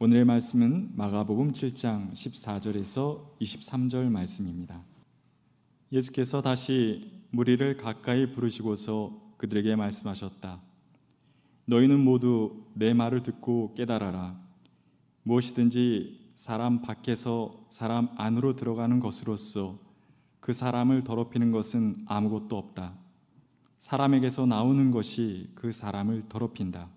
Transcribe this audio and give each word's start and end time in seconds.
오늘의 0.00 0.26
말씀은 0.26 0.92
마가복음 0.94 1.50
7장 1.50 2.12
14절에서 2.12 3.36
23절 3.40 4.08
말씀입니다. 4.10 4.80
예수께서 5.90 6.40
다시 6.40 7.24
무리를 7.30 7.76
가까이 7.76 8.30
부르시고서 8.30 9.34
그들에게 9.38 9.74
말씀하셨다. 9.74 10.60
너희는 11.64 11.98
모두 11.98 12.64
내 12.74 12.94
말을 12.94 13.24
듣고 13.24 13.74
깨달아라. 13.74 14.40
무엇이든지 15.24 16.30
사람 16.36 16.80
밖에서 16.80 17.66
사람 17.68 18.08
안으로 18.16 18.54
들어가는 18.54 19.00
것으로서 19.00 19.80
그 20.38 20.52
사람을 20.52 21.02
더럽히는 21.02 21.50
것은 21.50 22.04
아무것도 22.06 22.56
없다. 22.56 22.94
사람에게서 23.80 24.46
나오는 24.46 24.92
것이 24.92 25.50
그 25.56 25.72
사람을 25.72 26.28
더럽힌다. 26.28 26.88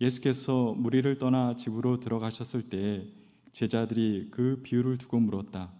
예수께서 0.00 0.74
무리를 0.76 1.18
떠나 1.18 1.56
집으로 1.56 2.00
들어가셨을 2.00 2.68
때 2.68 3.06
제자들이 3.52 4.28
그 4.30 4.60
비유를 4.62 4.98
두고 4.98 5.18
물었다. 5.20 5.72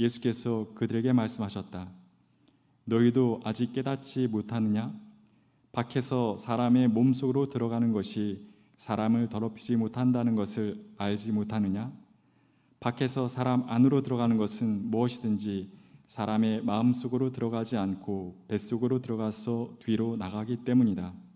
예수께서 0.00 0.72
그들에게 0.74 1.12
말씀하셨다. 1.12 1.88
너희도 2.84 3.42
아직 3.44 3.72
깨닫지 3.72 4.26
못하느냐? 4.26 4.92
밖에서 5.72 6.36
사람의 6.36 6.88
몸속으로 6.88 7.46
들어가는 7.46 7.92
것이 7.92 8.48
사람을 8.78 9.28
더럽히지 9.28 9.76
못한다는 9.76 10.34
것을 10.34 10.84
알지 10.96 11.30
못하느냐? 11.30 11.92
밖에서 12.80 13.28
사람 13.28 13.68
안으로 13.68 14.02
들어가는 14.02 14.36
것은 14.36 14.90
무엇이든지 14.90 15.70
사람의 16.08 16.64
마음속으로 16.64 17.30
들어가지 17.30 17.76
않고 17.76 18.46
뱃속으로 18.48 19.00
들어가서 19.00 19.76
뒤로 19.78 20.16
나가기 20.16 20.64
때문이다. 20.64 21.29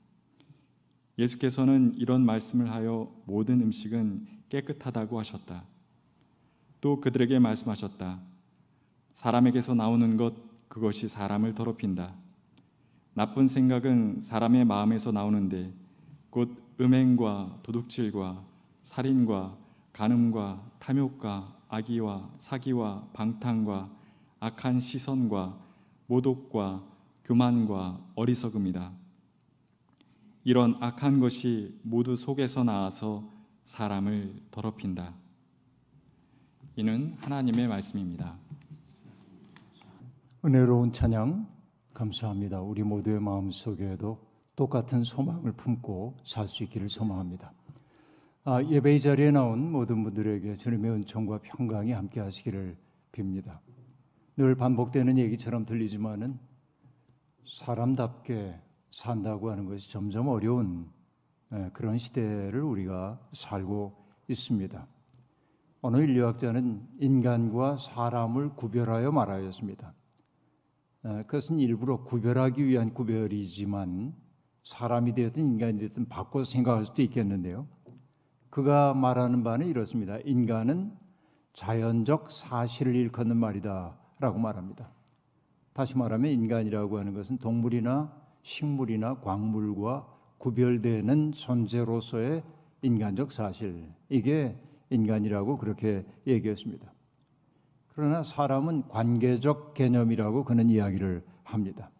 예수께서는 1.18 1.94
이런 1.96 2.24
말씀을 2.24 2.70
하여 2.70 3.12
모든 3.24 3.60
음식은 3.60 4.26
깨끗하다고 4.48 5.18
하셨다. 5.18 5.64
또 6.80 7.00
그들에게 7.00 7.38
말씀하셨다. 7.38 8.20
사람에게서 9.14 9.74
나오는 9.74 10.16
것 10.16 10.34
그것이 10.68 11.08
사람을 11.08 11.54
더럽힌다. 11.54 12.14
나쁜 13.14 13.46
생각은 13.46 14.20
사람의 14.20 14.64
마음에서 14.64 15.12
나오는데 15.12 15.72
곧 16.30 16.50
음행과 16.80 17.60
도둑질과 17.62 18.44
살인과 18.82 19.56
간음과 19.92 20.72
탐욕과 20.80 21.56
악의와 21.68 22.30
사기와 22.38 23.08
방탕과 23.12 23.88
악한 24.40 24.80
시선과 24.80 25.56
모독과 26.08 26.84
교만과 27.24 28.00
어리석음이다. 28.16 29.03
이런 30.44 30.76
악한 30.80 31.20
것이 31.20 31.80
모두 31.82 32.14
속에서 32.14 32.64
나와서 32.64 33.32
사람을 33.64 34.42
더럽힌다. 34.50 35.14
이는 36.76 37.14
하나님의 37.18 37.66
말씀입니다. 37.66 38.36
은혜로운 40.44 40.92
찬양 40.92 41.48
감사합니다. 41.94 42.60
우리 42.60 42.82
모두의 42.82 43.20
마음 43.20 43.50
속에도 43.50 44.26
똑같은 44.54 45.02
소망을 45.02 45.52
품고 45.52 46.18
살 46.24 46.46
수 46.46 46.62
있기를 46.64 46.90
소망합니다. 46.90 47.52
아, 48.44 48.62
예배의 48.62 49.00
자리에 49.00 49.30
나온 49.30 49.72
모든 49.72 50.02
분들에게 50.04 50.58
주님의 50.58 50.90
은총과 50.90 51.40
평강이 51.42 51.92
함께 51.92 52.20
하시기를 52.20 52.76
빕니다. 53.12 53.60
늘 54.36 54.54
반복되는 54.54 55.16
얘기처럼 55.16 55.64
들리지만은 55.64 56.38
사람답게 57.46 58.60
산다고 58.94 59.50
하는 59.50 59.66
것이 59.66 59.90
점점 59.90 60.28
어려운 60.28 60.88
예, 61.52 61.68
그런 61.72 61.98
시대를 61.98 62.62
우리가 62.62 63.20
살고 63.32 63.92
있습니다. 64.28 64.86
어느 65.82 65.96
인류학자는 65.98 66.86
인간과 67.00 67.76
사람을 67.76 68.54
구별하여 68.54 69.10
말하였습니다. 69.10 69.92
예, 71.06 71.08
그것은 71.22 71.58
일부러 71.58 72.04
구별하기 72.04 72.64
위한 72.64 72.94
구별이지만 72.94 74.14
사람이 74.62 75.14
되든 75.14 75.42
인간이 75.42 75.78
되든 75.80 76.08
바꿔서 76.08 76.50
생각할 76.50 76.84
수도 76.84 77.02
있겠는데요. 77.02 77.66
그가 78.48 78.94
말하는 78.94 79.42
바는 79.42 79.66
이렇습니다. 79.66 80.18
인간은 80.18 80.96
자연적 81.52 82.30
사실을 82.30 82.94
일컫는 82.94 83.36
말이다 83.36 83.98
라고 84.20 84.38
말합니다. 84.38 84.92
다시 85.72 85.98
말하면 85.98 86.30
인간이라고 86.30 86.98
하는 86.98 87.12
것은 87.12 87.38
동물이나 87.38 88.23
식물이나 88.44 89.20
광물과 89.20 90.06
구별되는 90.38 91.32
존재로서의 91.32 92.44
인간적 92.82 93.32
사실. 93.32 93.88
이게 94.08 94.56
인간이라고 94.90 95.56
그렇게 95.56 96.04
얘기했습니다. 96.26 96.92
그러나 97.94 98.22
사람은 98.22 98.82
관계적 98.88 99.74
개념이라고 99.74 100.44
그는 100.44 100.68
이야기를 100.68 101.24
합니다. 101.42 101.90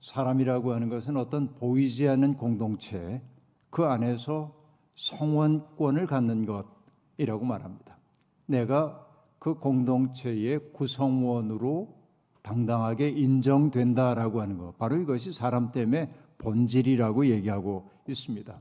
사람이라고 0.00 0.72
하는 0.72 0.88
것은 0.88 1.16
어떤 1.16 1.54
보이지 1.54 2.08
않는 2.08 2.34
공동체, 2.34 3.22
그 3.70 3.84
안에서 3.84 4.54
성원권을 4.94 6.06
갖는 6.06 6.46
것이라고 6.46 7.44
말합니다. 7.44 7.98
내가 8.46 9.06
그 9.38 9.54
공동체의 9.54 10.72
구성원으로 10.72 12.01
당당하게 12.42 13.08
인정된다라고 13.08 14.40
하는 14.40 14.58
것. 14.58 14.76
바로 14.76 14.96
이것이 14.96 15.32
사람 15.32 15.68
때문에 15.68 16.12
본질이라고 16.38 17.26
얘기하고 17.26 17.88
있습니다. 18.08 18.60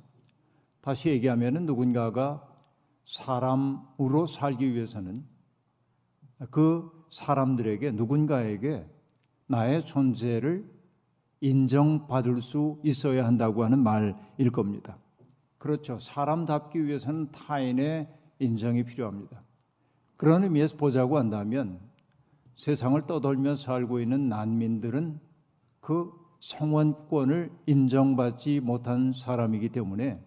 다시 0.81 1.09
얘기하면 1.09 1.65
누군가가 1.65 2.47
사람으로 3.05 4.27
살기 4.27 4.73
위해서는 4.73 5.25
그 6.49 6.89
사람들에게 7.09 7.91
누군가에게 7.91 8.85
나의 9.47 9.85
존재를 9.85 10.65
인정받을 11.41 12.41
수 12.41 12.79
있어야 12.83 13.25
한다고 13.25 13.63
하는 13.63 13.79
말일 13.79 14.51
겁니다. 14.51 14.97
그렇죠. 15.57 15.99
사람답기 15.99 16.85
위해서는 16.85 17.31
타인의 17.31 18.07
인정이 18.39 18.83
필요합니다. 18.83 19.43
그런 20.17 20.43
의미에서 20.43 20.77
보자고 20.77 21.17
한다면 21.17 21.79
세상을 22.55 23.05
떠돌며 23.07 23.55
살고 23.55 23.99
있는 23.99 24.29
난민들은 24.29 25.19
그 25.79 26.11
성원권을 26.39 27.51
인정받지 27.67 28.59
못한 28.59 29.13
사람이기 29.13 29.69
때문에 29.69 30.19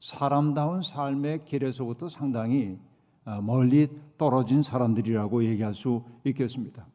사람다운 0.00 0.82
삶의 0.82 1.44
길에서부터 1.44 2.08
상당히 2.08 2.78
아, 3.24 3.40
멀리 3.40 3.88
떨어진 4.18 4.62
사람들이라고 4.62 5.44
얘기할 5.44 5.74
수 5.74 6.04
있겠습니다. 6.24 6.86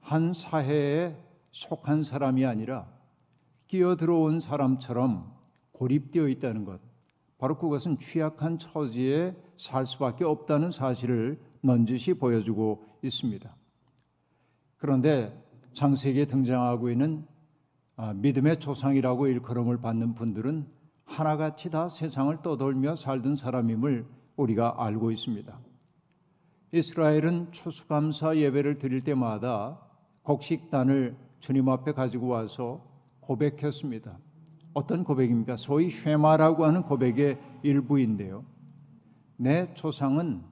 한 0.00 0.34
사회에 0.34 1.16
속한 1.50 2.04
사람이 2.04 2.44
아니라 2.44 2.86
끼어들어온 3.66 4.40
사람처럼 4.40 5.32
고립되어 5.72 6.28
있다는 6.28 6.64
것. 6.64 6.80
바로 7.38 7.56
그것은 7.58 7.98
취약한 7.98 8.58
처지에 8.58 9.34
살 9.56 9.86
수밖에 9.86 10.24
없다는 10.24 10.70
사실을 10.70 11.40
넌지시 11.62 12.14
보여주고 12.14 12.84
있습니다. 13.02 13.54
그런데 14.76 15.36
창세기에 15.74 16.26
등장하고 16.26 16.90
있는 16.90 17.26
아, 17.96 18.12
믿음의 18.12 18.60
조상이라고 18.60 19.26
일컬음을 19.28 19.78
받는 19.80 20.14
분들은 20.14 20.66
하나같이 21.04 21.70
다 21.70 21.88
세상을 21.88 22.42
떠돌며 22.42 22.96
살던 22.96 23.36
사람임을 23.36 24.06
우리가 24.36 24.74
알고 24.78 25.10
있습니다. 25.10 25.58
이스라엘은 26.72 27.52
추수감사 27.52 28.36
예배를 28.36 28.78
드릴 28.78 29.02
때마다 29.02 29.80
곡식단을 30.22 31.16
주님 31.40 31.68
앞에 31.68 31.92
가지고 31.92 32.28
와서 32.28 32.84
고백했습니다. 33.20 34.18
어떤 34.74 35.04
고백입니까? 35.04 35.56
소위 35.56 35.88
쉐마라고 35.88 36.66
하는 36.66 36.82
고백의 36.82 37.38
일부인데요. 37.62 38.44
내 39.36 39.72
조상은 39.72 40.42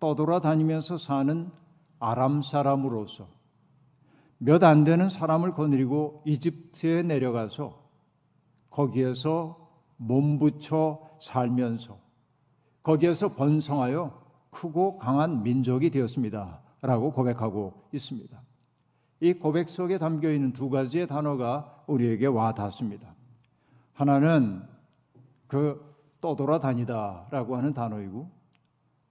떠돌아다니면서 0.00 0.96
사는 0.96 1.50
아람 1.98 2.40
사람으로서 2.40 3.35
몇 4.38 4.62
안 4.64 4.84
되는 4.84 5.08
사람을 5.08 5.52
거느리고 5.54 6.22
이집트에 6.26 7.02
내려가서 7.02 7.86
거기에서 8.70 9.68
몸붙여 9.96 11.00
살면서 11.20 11.98
거기에서 12.82 13.34
번성하여 13.34 14.22
크고 14.50 14.98
강한 14.98 15.42
민족이 15.42 15.90
되었습니다. 15.90 16.60
라고 16.82 17.10
고백하고 17.10 17.88
있습니다. 17.92 18.40
이 19.20 19.32
고백 19.32 19.68
속에 19.68 19.98
담겨 19.98 20.30
있는 20.30 20.52
두 20.52 20.68
가지의 20.68 21.06
단어가 21.06 21.82
우리에게 21.86 22.26
와 22.26 22.52
닿습니다. 22.52 23.14
하나는 23.94 24.62
그 25.46 25.96
떠돌아다니다 26.20 27.28
라고 27.30 27.56
하는 27.56 27.72
단어이고 27.72 28.30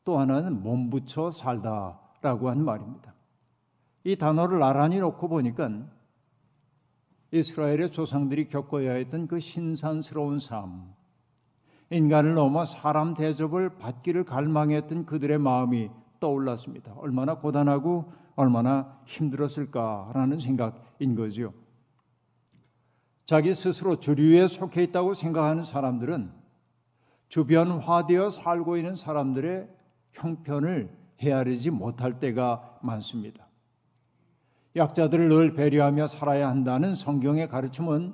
또 0.04 0.20
하나는 0.20 0.62
몸붙여 0.62 1.32
살다 1.32 2.00
라고 2.22 2.50
하는 2.50 2.64
말입니다. 2.64 3.14
이 4.06 4.16
단어를 4.16 4.60
나란히 4.60 5.00
놓고 5.00 5.28
보니까 5.28 5.70
이스라엘의 7.32 7.92
조상들이 7.92 8.48
겪어야 8.48 8.94
했던 8.94 9.28
그 9.28 9.40
신산스러운 9.40 10.40
삶, 10.40 10.94
인간을 11.90 12.36
넘어 12.36 12.66
사람 12.66 13.16
대접을 13.16 13.78
받기를 13.78 14.24
갈망했던 14.24 15.08
그들의 15.08 15.40
마음이 15.40 15.90
떠올랐습니다. 16.20 16.94
얼마나 16.98 17.40
고단하고 17.40 18.14
얼마나 18.36 19.00
힘들었을까라는 19.06 20.40
생각인 20.40 21.16
거죠. 21.16 21.54
자기 23.26 23.56
스스로 23.56 24.00
주류에 24.00 24.48
속해 24.48 24.84
있다고 24.84 25.16
생각하는 25.16 25.66
사람들은 25.66 26.32
주변화되어 27.30 28.30
살고 28.30 28.78
있는 28.78 28.96
사람들의 28.96 29.68
형편을 30.14 30.96
헤아리지 31.20 31.72
못할 31.72 32.20
때가 32.20 32.78
많습니다. 32.84 33.45
약자들을 34.76 35.30
늘 35.30 35.54
배려하며 35.54 36.08
살아야 36.08 36.50
한다는 36.50 36.96
성경의 36.96 37.48
가르침은 37.48 38.14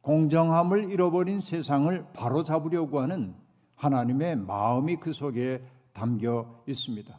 공정함을 0.00 0.90
잃어버린 0.90 1.40
세상을 1.40 2.06
바로잡으려고 2.12 3.00
하는 3.00 3.34
하나님의 3.76 4.36
마음이 4.36 4.96
그 4.96 5.12
속에 5.12 5.62
담겨 5.92 6.62
있습니다. 6.66 7.18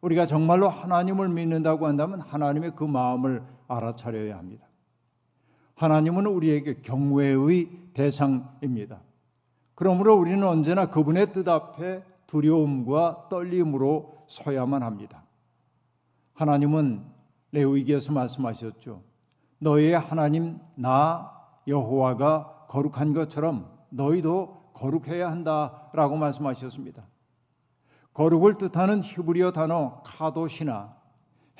우리가 0.00 0.26
정말로 0.26 0.68
하나님을 0.68 1.28
믿는다고 1.28 1.86
한다면 1.86 2.20
하나님의 2.20 2.74
그 2.74 2.84
마음을 2.84 3.42
알아차려야 3.68 4.36
합니다. 4.36 4.66
하나님은 5.74 6.26
우리에게 6.26 6.80
경외의 6.82 7.70
대상입니다. 7.94 9.00
그러므로 9.74 10.16
우리는 10.16 10.42
언제나 10.46 10.86
그분의 10.86 11.32
뜻 11.32 11.48
앞에 11.48 12.02
두려움과 12.26 13.28
떨림으로 13.30 14.24
서야만 14.28 14.82
합니다. 14.82 15.24
하나님은 16.34 17.19
레위기에서 17.52 18.12
말씀하셨죠. 18.12 19.02
너희의 19.58 19.98
하나님 19.98 20.58
나 20.74 21.32
여호와가 21.66 22.66
거룩한 22.68 23.12
것처럼 23.12 23.76
너희도 23.90 24.72
거룩해야 24.74 25.30
한다라고 25.30 26.16
말씀하셨습니다. 26.16 27.04
거룩을 28.14 28.56
뜻하는 28.56 29.02
히브리어 29.02 29.52
단어 29.52 30.02
카도시나 30.04 30.96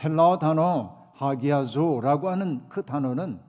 헬라어 0.03 0.39
단어 0.39 1.11
하기야조라고 1.15 2.31
하는 2.31 2.69
그 2.69 2.85
단어는 2.85 3.41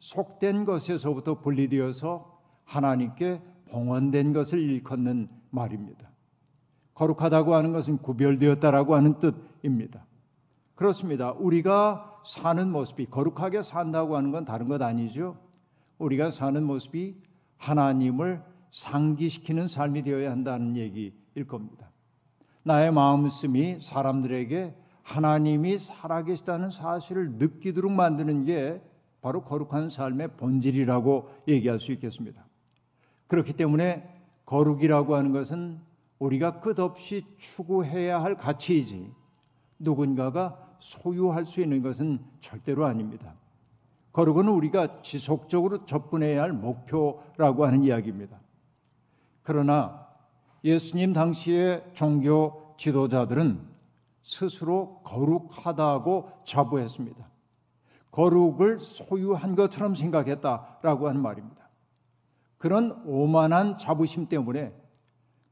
속된 0.00 0.64
것에서부터 0.64 1.40
분리되어서 1.40 2.40
하나님께 2.64 3.42
봉헌된 3.70 4.32
것을 4.32 4.58
일컫는 4.58 5.28
말입니다. 5.50 6.10
거룩하다고 6.94 7.54
하는 7.54 7.72
것은 7.72 7.98
구별되었다라고 7.98 8.94
하는 8.94 9.14
뜻입니다. 9.18 10.04
그렇습니다. 10.74 11.32
우리가 11.32 12.22
사는 12.24 12.70
모습이 12.70 13.06
거룩하게 13.06 13.62
산다고 13.62 14.16
하는 14.16 14.32
건 14.32 14.44
다른 14.44 14.68
것 14.68 14.80
아니죠. 14.82 15.36
우리가 15.98 16.30
사는 16.30 16.62
모습이 16.64 17.16
하나님을 17.58 18.42
상기시키는 18.70 19.68
삶이 19.68 20.02
되어야 20.02 20.30
한다는 20.32 20.76
얘기일 20.76 21.46
겁니다. 21.46 21.90
나의 22.64 22.92
마음씀이 22.92 23.80
사람들에게 23.80 24.74
하나님이 25.02 25.78
살아계시다는 25.78 26.70
사실을 26.70 27.32
느끼도록 27.32 27.92
만드는 27.92 28.44
게 28.44 28.82
바로 29.20 29.44
거룩한 29.44 29.90
삶의 29.90 30.36
본질이라고 30.36 31.30
얘기할 31.46 31.78
수 31.78 31.92
있겠습니다. 31.92 32.46
그렇기 33.26 33.52
때문에 33.52 34.10
거룩이라고 34.46 35.14
하는 35.14 35.32
것은 35.32 35.80
우리가 36.18 36.60
끝없이 36.60 37.22
추구해야 37.38 38.22
할 38.22 38.36
가치이지 38.36 39.12
누군가가 39.78 40.76
소유할 40.78 41.46
수 41.46 41.60
있는 41.60 41.82
것은 41.82 42.20
절대로 42.40 42.86
아닙니다. 42.86 43.34
거룩은 44.12 44.48
우리가 44.48 45.02
지속적으로 45.02 45.84
접근해야 45.86 46.42
할 46.42 46.52
목표라고 46.52 47.66
하는 47.66 47.82
이야기입니다. 47.82 48.38
그러나 49.42 50.08
예수님 50.62 51.12
당시의 51.12 51.84
종교 51.94 52.74
지도자들은 52.76 53.60
스스로 54.22 55.00
거룩하다고 55.04 56.30
자부했습니다. 56.44 57.28
거룩을 58.10 58.78
소유한 58.78 59.56
것처럼 59.56 59.94
생각했다라고 59.94 61.08
하는 61.08 61.20
말입니다. 61.20 61.68
그런 62.56 63.02
오만한 63.04 63.76
자부심 63.76 64.28
때문에 64.28 64.72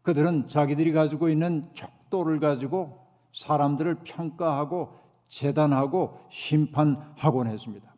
그들은 0.03 0.49
자기들이 0.49 0.93
가지고 0.93 1.29
있는 1.29 1.69
척도를 1.75 2.41
가지고 2.41 3.02
사람들을 3.33 3.97
평가하고 4.05 4.99
재단하고 5.29 6.19
심판하곤 6.29 7.47
했습니다. 7.49 7.93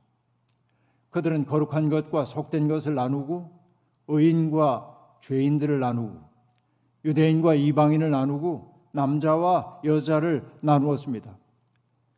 그들은 1.10 1.46
거룩한 1.46 1.90
것과 1.90 2.24
속된 2.24 2.68
것을 2.68 2.94
나누고 2.94 3.50
의인과 4.08 5.18
죄인들을 5.20 5.80
나누고 5.80 6.20
유대인과 7.04 7.54
이방인을 7.54 8.10
나누고 8.10 8.74
남자와 8.92 9.80
여자를 9.84 10.44
나누었습니다. 10.62 11.36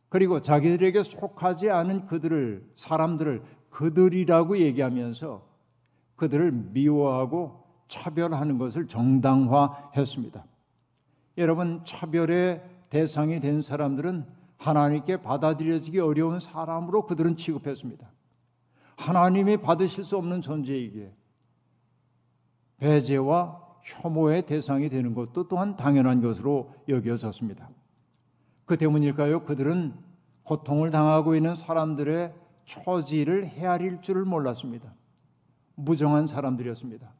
그리고 0.09 0.41
자기들에게 0.41 1.03
속하지 1.03 1.69
않은 1.69 2.05
그들을 2.05 2.71
사람들을 2.75 3.43
그들이라고 3.69 4.57
얘기하면서 4.57 5.45
그들을 6.15 6.51
미워하고 6.51 7.63
차별하는 7.87 8.57
것을 8.57 8.87
정당화했습니다. 8.87 10.45
여러분 11.37 11.81
차별의 11.85 12.63
대상이 12.89 13.39
된 13.39 13.61
사람들은 13.61 14.25
하나님께 14.57 15.21
받아들여지기 15.21 15.99
어려운 15.99 16.39
사람으로 16.39 17.05
그들은 17.05 17.37
취급했습니다. 17.37 18.09
하나님이 18.97 19.57
받으실 19.57 20.03
수 20.03 20.17
없는 20.17 20.41
존재이기에 20.41 21.13
배제와 22.77 23.65
혐오의 23.83 24.43
대상이 24.43 24.89
되는 24.89 25.13
것도 25.13 25.47
또한 25.47 25.75
당연한 25.75 26.21
것으로 26.21 26.73
여겨졌습니다. 26.87 27.69
그 28.65 28.77
때문일까요? 28.77 29.45
그들은 29.45 29.93
고통을 30.43 30.89
당하고 30.89 31.35
있는 31.35 31.55
사람들의 31.55 32.33
처지를 32.65 33.47
헤아릴 33.47 34.01
줄을 34.01 34.25
몰랐습니다. 34.25 34.93
무정한 35.75 36.27
사람들이었습니다. 36.27 37.13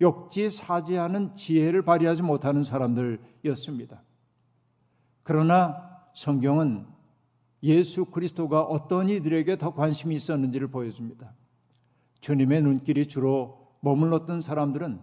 역지사지하는 0.00 1.36
지혜를 1.36 1.82
발휘하지 1.82 2.22
못하는 2.22 2.62
사람들이었습니다. 2.62 4.02
그러나 5.26 5.90
성경은 6.14 6.86
예수 7.64 8.04
그리스도가 8.04 8.62
어떤 8.62 9.08
이들에게 9.08 9.58
더 9.58 9.74
관심이 9.74 10.14
있었는지를 10.14 10.68
보여줍니다. 10.68 11.34
주님의 12.20 12.62
눈길이 12.62 13.06
주로 13.06 13.72
머물렀던 13.80 14.40
사람들은 14.40 15.00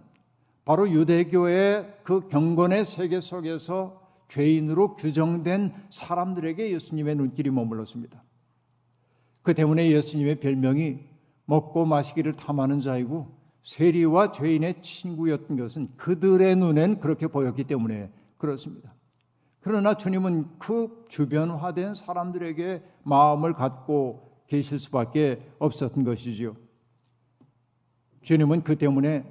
바로 0.64 0.90
유대교의 0.90 1.96
그 2.04 2.30
경건의 2.30 2.86
세계 2.86 3.20
속에서 3.20 4.02
죄인으로 4.30 4.96
규정된 4.96 5.74
사람들에게 5.90 6.72
예수님의 6.72 7.16
눈길이 7.16 7.52
머물렀습니다. 7.52 8.24
그 9.42 9.54
때문에 9.54 9.92
예수님의 9.92 10.40
별명이 10.40 11.00
먹고 11.44 11.84
마시기를 11.84 12.38
탐하는 12.38 12.80
자이고 12.80 13.28
세리와 13.64 14.32
죄인의 14.32 14.82
친구였던 14.82 15.58
것은 15.58 15.90
그들의 15.98 16.56
눈엔 16.56 17.02
그렇게 17.02 17.28
보였기 17.28 17.66
때문에 17.66 18.10
그렇습니다. 18.38 18.93
그러나 19.64 19.94
주님은 19.94 20.60
그 20.60 21.06
주변화된 21.08 21.96
사람들에게 21.96 22.84
마음을 23.04 23.54
갖고 23.54 24.44
계실 24.46 24.78
수밖에 24.78 25.42
없었던 25.58 26.04
것이지요. 26.04 26.56
주님은 28.22 28.64
그 28.64 28.76
때문에 28.76 29.26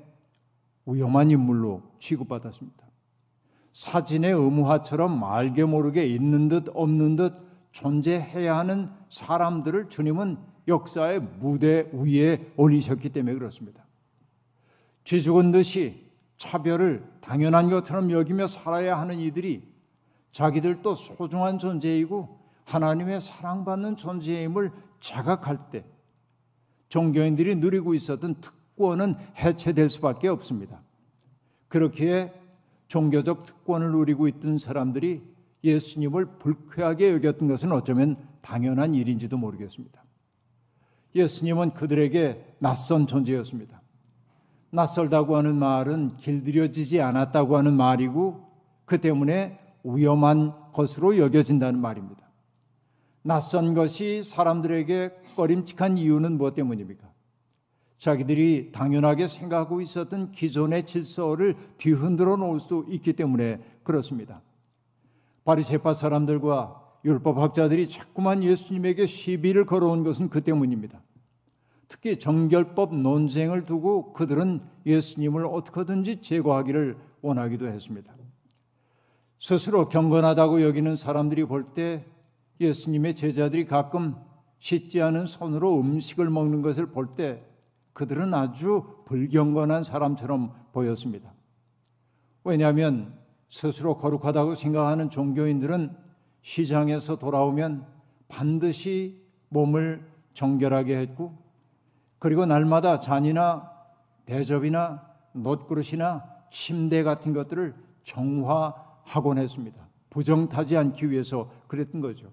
위험한 0.87 1.31
인물로 1.31 1.83
취급받았습니다. 1.99 2.83
사진의 3.75 4.33
의무화처럼 4.33 5.23
알게 5.23 5.65
모르게 5.65 6.07
있는 6.07 6.49
듯 6.49 6.67
없는 6.75 7.17
듯 7.17 7.35
존재해야 7.73 8.57
하는 8.57 8.91
사람들을 9.11 9.91
주님은 9.91 10.39
역사의 10.67 11.21
무대 11.21 11.91
위에 11.93 12.47
올리셨기 12.57 13.11
때문에 13.11 13.35
그렇습니다. 13.35 13.85
쥐 15.05 15.21
죽은 15.21 15.53
듯이 15.53 16.11
차별을 16.39 17.05
당연한 17.21 17.69
것처럼 17.69 18.11
여기며 18.11 18.47
살아야 18.47 18.99
하는 18.99 19.19
이들이 19.19 19.72
자기들도 20.33 20.95
소중한 20.95 21.59
존재이고 21.59 22.41
하나님의 22.65 23.21
사랑받는 23.21 23.97
존재임을 23.97 24.73
자각할 25.01 25.71
때 25.71 25.85
종교인들이 26.89 27.57
누리고 27.57 27.95
있었던 27.95 28.37
특권은 28.41 29.17
해체될 29.37 29.89
수밖에 29.89 30.29
없습니다. 30.29 30.83
그렇기에 31.69 32.33
종교적 32.89 33.47
특권을 33.47 33.93
누리고 33.93 34.29
있던 34.29 34.59
사람들이 34.59 35.23
예수님을 35.65 36.39
불쾌하게 36.39 37.13
여겼던 37.15 37.49
것은 37.49 37.73
어쩌면 37.73 38.17
당연한 38.43 38.95
일인지도 38.95 39.39
모르겠습니다. 39.39 40.03
예수님은 41.15 41.73
그들에게 41.73 42.57
낯선 42.59 43.07
존재였습니다. 43.07 43.81
낯설다고 44.71 45.37
하는 45.37 45.55
말은 45.57 46.17
길들여지지 46.17 47.01
않았다고 47.01 47.57
하는 47.57 47.75
말이고 47.75 48.51
그 48.85 49.01
때문에 49.01 49.62
위험한 49.85 50.73
것으로 50.73 51.19
여겨진다는 51.19 51.81
말입니다. 51.81 52.23
낯선 53.23 53.75
것이 53.75 54.23
사람들에게 54.25 55.11
꺼림칙한 55.37 55.99
이유는 55.99 56.39
무엇 56.39 56.55
때문입니까? 56.55 57.11
자기들이 57.99 58.73
당연하게 58.73 59.29
생각하고 59.29 59.81
있었던 59.81 60.33
기존의 60.33 60.87
질서를 60.87 61.57
뒤흔들어 61.79 62.37
놓을 62.37 62.59
수 62.59 62.85
있기 62.89 63.13
때문에 63.13 63.61
그렇습니다. 63.85 64.43
바리새파 65.45 65.95
사람들과 65.95 66.81
율법학자들이 67.05 67.89
자꾸만 67.89 68.43
예수님에게 68.43 69.07
시비를 69.07 69.67
걸어온 69.67 70.03
것은 70.03 70.31
그 70.31 70.41
때문입니다. 70.43 71.01
특히 71.87 72.19
정결법 72.19 72.95
논쟁을 72.97 73.67
두고 73.67 74.13
그들은 74.13 74.63
예수님을 74.87 75.47
어떻게든지 75.47 76.23
제거하기를 76.23 76.97
원하기도 77.21 77.69
했습니다. 77.69 78.13
스스로 79.43 79.89
경건하다고 79.89 80.63
여기는 80.63 80.95
사람들이 80.95 81.45
볼 81.47 81.65
때 81.75 82.07
예수님의 82.61 83.17
제자들이 83.17 83.67
가끔 83.67 84.15
씻지 84.61 85.03
않은 85.03 85.27
손으로 85.27 85.81
음식을 85.81 86.31
먹는 86.31 86.63
것을 86.63 86.87
볼 86.87 87.11
때 87.11 87.45
그들은 87.93 88.33
아주 88.35 89.03
불경건한 89.07 89.83
사람처럼 89.83 90.53
보였습니다. 90.73 91.33
왜냐하면 92.45 93.19
스스로 93.49 93.97
거룩하다고 93.97 94.55
생각하는 94.55 95.11
종교인들은 95.11 95.97
시장에서 96.43 97.19
돌아오면 97.19 97.85
반드시 98.29 99.27
몸을 99.49 100.09
정결하게 100.35 100.99
했고 100.99 101.37
그리고 102.21 102.47
날마다 102.47 103.01
잔이나 103.01 103.73
대접이나 104.25 105.05
놋그릇이나 105.35 106.25
침대 106.53 107.03
같은 107.03 107.33
것들을 107.33 107.75
정화 108.05 108.92
하곤 109.05 109.39
했습니다. 109.39 109.89
부정타지 110.11 110.77
않기 110.77 111.11
위해서 111.11 111.51
그랬던 111.69 112.01
거죠. 112.01 112.33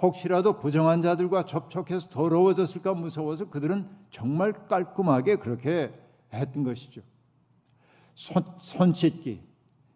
혹시라도 0.00 0.58
부정한 0.58 1.00
자들과 1.00 1.44
접촉해서 1.44 2.08
더러워졌을까 2.08 2.94
무서워서 2.94 3.48
그들은 3.48 3.88
정말 4.10 4.66
깔끔하게 4.66 5.36
그렇게 5.36 5.92
했던 6.32 6.64
것이죠. 6.64 7.00
손, 8.14 8.44
손 8.58 8.92
씻기. 8.92 9.40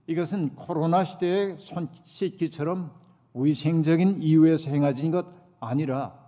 이것은 0.06 0.54
코로나 0.54 1.04
시대의 1.04 1.56
손 1.58 1.88
씻기처럼 2.04 2.94
위생적인 3.34 4.22
이유에서 4.22 4.70
행하진 4.70 5.10
것 5.10 5.26
아니라 5.60 6.18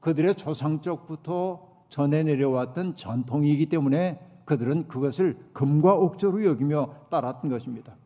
그들의 0.00 0.34
조상적부터 0.34 1.84
전해 1.88 2.22
내려왔던 2.22 2.96
전통이기 2.96 3.66
때문에 3.66 4.20
그들은 4.44 4.88
그것을 4.88 5.38
금과 5.52 5.94
옥조로 5.94 6.44
여기며 6.44 6.94
따랐던 7.10 7.50
것입니다. 7.50 7.97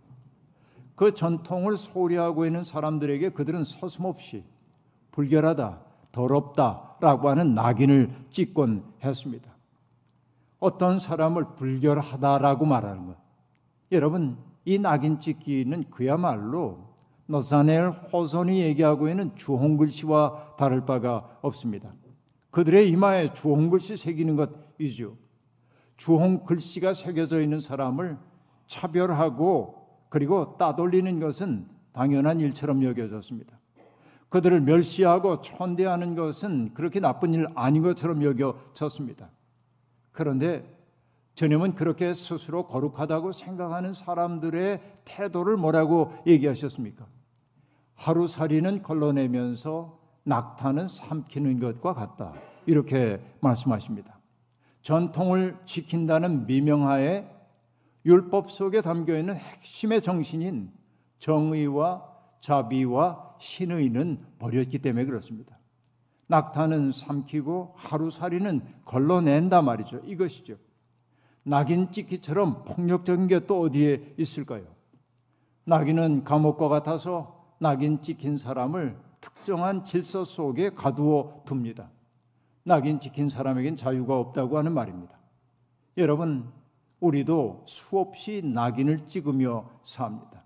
그 0.95 1.15
전통을 1.15 1.77
소리하고 1.77 2.47
있는 2.47 2.65
사람들에게 2.65 3.31
그들은 3.31 3.65
서슴없이 3.65 4.45
불결하다, 5.11 5.81
더럽다라고 6.13 7.29
하는 7.29 7.55
낙인을 7.55 8.27
찍곤 8.31 8.85
했습니다. 9.03 9.51
어떤 10.61 10.99
사람을 10.99 11.55
불결하다라고 11.57 12.67
말하는 12.67 13.07
것. 13.07 13.17
여러분, 13.91 14.39
이 14.65 14.79
낙인 14.79 15.21
찍기는 15.21 15.91
그야말로 15.91 16.93
너사넬 17.27 17.91
호선이 17.91 18.61
얘기하고 18.61 19.09
있는 19.09 19.35
주홍글씨와 19.35 20.57
다를 20.57 20.85
바가 20.85 21.39
없습니다. 21.43 21.93
그들의 22.51 22.89
이마에 22.91 23.33
주홍글씨 23.33 23.97
새기는 23.97 24.37
것이죠. 24.37 25.17
주홍글씨가 25.97 26.95
새겨져 26.95 27.41
있는 27.41 27.61
사람을 27.61 28.19
차별하고 28.67 29.82
그리고 30.13 30.59
따돌리는 30.59 31.21
것은 31.21 31.67
당연한 31.95 32.39
일처럼 32.39 32.85
여겨졌습니다. 32.85 33.59
그들을 34.29 34.61
멸시하고 34.61 35.41
천대하는 35.41 36.15
것은 36.15 36.75
그렇게 36.75 37.01
나쁜 37.01 37.33
일 37.33 37.47
아닌 37.55 37.83
것처럼 37.83 38.23
여겨졌습니다. 38.23 39.31
그런데 40.11 40.71
주님은 41.35 41.77
그렇게 41.77 42.13
스스로 42.13 42.67
거룩하다고 42.67 43.33
생각하는 43.33 43.95
사람들의 43.95 44.83
태도를 45.07 45.57
뭐라고 45.57 46.13
얘기하셨습니까? 46.27 47.07
하루살이는 47.95 48.83
걸러내면서 48.83 49.99
낙타는 50.25 50.89
삼키는 50.89 51.59
것과 51.59 51.95
같다. 51.95 52.35
이렇게 52.67 53.19
말씀하십니다. 53.41 54.19
전통을 54.83 55.57
지킨다는 55.65 56.47
미명하에 56.47 57.33
율법 58.05 58.51
속에 58.51 58.81
담겨 58.83 59.17
있는 59.17 59.37
핵심의 59.37 60.03
정신인 60.03 60.73
정의와 61.19 62.11
자비와 62.41 63.37
신의는 63.39 64.25
버렸기 64.39 64.79
때문에 64.81 65.05
그렇습니다. 65.05 65.59
낙타는 66.27 66.93
삼키고 66.93 67.75
하루살이는 67.77 68.63
걸러낸다 68.85 69.63
말이죠. 69.63 69.99
이것이죠. 70.05 70.57
낙인 71.45 71.91
찍기처럼 71.91 72.65
폭력적인 72.65 73.27
게 73.27 73.41
또 73.47 73.61
어디에 73.61 74.15
있을까요? 74.17 74.65
낙인은 75.65 76.25
감옥과 76.25 76.69
같아서 76.69 77.55
낙인 77.59 78.03
찍힌 78.03 78.39
사람을 78.39 78.99
특정한 79.21 79.85
질서 79.85 80.25
속에 80.25 80.71
가두어 80.71 81.45
둡니다. 81.49 81.91
낙인 82.65 82.99
찍힌 82.99 83.29
사람에겐 83.29 83.77
자유가 83.77 84.19
없다고 84.19 84.59
하는 84.59 84.73
말입니다. 84.73 85.19
여러분, 85.97 86.51
우리도 87.03 87.65
수없이 87.67 88.43
낙인을 88.45 89.09
찍으며 89.09 89.69
삽니다. 89.83 90.45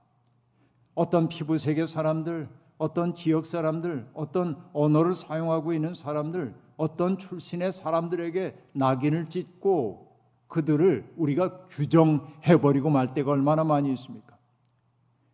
어떤 0.95 1.29
피부색의 1.29 1.87
사람들, 1.87 2.49
어떤 2.79 3.15
지역 3.15 3.45
사람들, 3.45 4.09
어떤 4.15 4.57
언어를 4.73 5.15
사용하고 5.15 5.75
있는 5.75 5.95
사람들, 5.95 6.55
어떤 6.79 7.19
출신의 7.19 7.73
사람들에게 7.73 8.57
낙인을 8.73 9.29
찍고 9.29 10.17
그들을 10.49 11.13
우리가 11.17 11.65
규정해버리고 11.65 12.89
말 12.89 13.13
때가 13.13 13.33
얼마나 13.33 13.63
많이 13.63 13.93
있습니까? 13.93 14.37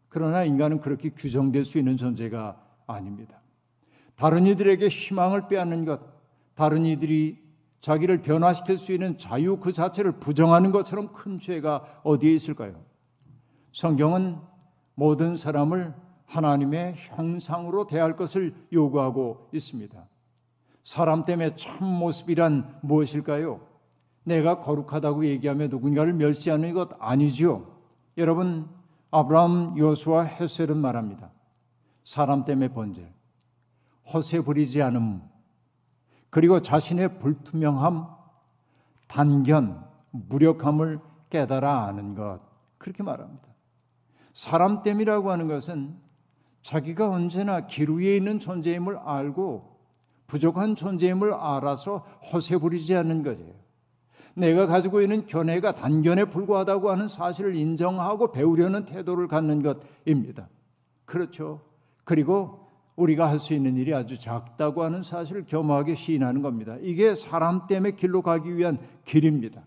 그러나 0.09 0.43
인간은 0.45 0.81
그렇게 0.81 1.11
규정될 1.11 1.64
수 1.64 1.79
있는 1.79 1.97
존재가 1.97 2.61
아닙니다. 2.88 3.41
다른 4.17 4.47
이들에게 4.47 4.88
희망을 4.88 5.47
빼앗는 5.47 5.85
것, 5.85 6.00
다른 6.55 6.85
이들이 6.85 7.41
자기를 7.83 8.23
변화시킬 8.23 8.79
수 8.79 8.93
있는 8.93 9.19
자유 9.19 9.59
그 9.59 9.73
자체를 9.73 10.12
부정하는 10.12 10.71
것처럼 10.71 11.12
큰 11.12 11.41
죄가 11.41 12.01
어디에 12.05 12.33
있을까요? 12.33 12.81
성경은 13.73 14.39
모든 14.95 15.37
사람을 15.37 15.93
하나님의 16.27 16.95
형상으로 16.97 17.89
대할 17.89 18.15
것을 18.15 18.55
요구하고 18.73 19.49
있습니다. 19.53 20.07
사람 20.85 21.25
때문에 21.25 21.57
참 21.57 21.89
모습이란 21.89 22.79
무엇일까요? 22.83 23.61
내가 24.23 24.61
거룩하다고 24.61 25.27
얘기하며 25.27 25.67
누군가를 25.67 26.12
멸시하는 26.12 26.75
것 26.75 26.91
아니죠. 27.01 27.81
여러분, 28.17 28.69
아브라함, 29.11 29.77
요수와 29.77 30.23
헤셀은 30.23 30.77
말합니다. 30.77 31.33
사람 32.05 32.45
때문에 32.45 32.69
번제, 32.69 33.12
허세 34.12 34.41
부리지 34.43 34.83
않음, 34.83 35.32
그리고 36.33 36.62
자신의 36.62 37.19
불투명함, 37.19 38.07
단견, 39.07 39.85
무력함을 40.12 40.99
깨달아 41.29 41.85
아는 41.85 42.15
것. 42.15 42.41
그렇게 42.79 43.03
말합니다. 43.03 43.49
사람 44.33 44.83
땜이라고 44.83 45.31
하는 45.31 45.47
것은 45.47 45.95
자기가 46.62 47.11
언제나 47.11 47.67
길 47.67 47.91
위에 47.91 48.17
있는 48.17 48.39
존재임을 48.39 48.97
알고 48.97 49.77
부족한 50.27 50.75
존재임을 50.75 51.35
알아서 51.35 51.99
허세 52.33 52.57
부리지 52.57 52.97
않는 52.97 53.25
거예요. 53.25 53.53
내가 54.35 54.67
가지고 54.67 55.03
있는 55.03 55.27
견해가 55.27 55.73
단견에 55.73 56.25
불과하다고 56.25 56.91
하는 56.91 57.09
사실을 57.09 57.55
인정하고 57.57 58.33
배우려는 58.33 58.87
태도를 58.87 59.29
갖는 59.29 59.62
것입니다. 59.62 60.49
그렇죠. 61.05 61.61
그리고 62.05 62.62
우리가 63.02 63.28
할 63.28 63.38
수 63.38 63.54
있는 63.54 63.76
일이 63.76 63.92
아주 63.92 64.18
작다고 64.18 64.85
하는 64.85 65.02
사실을 65.02 65.44
겸허하게 65.47 65.94
시인하는 65.94 66.42
겁니다. 66.42 66.76
이게 66.80 67.14
사람 67.14 67.66
때문에 67.66 67.97
길로 67.97 68.23
가기 68.23 68.56
위한 68.56 68.78
길입니다. 69.04 69.62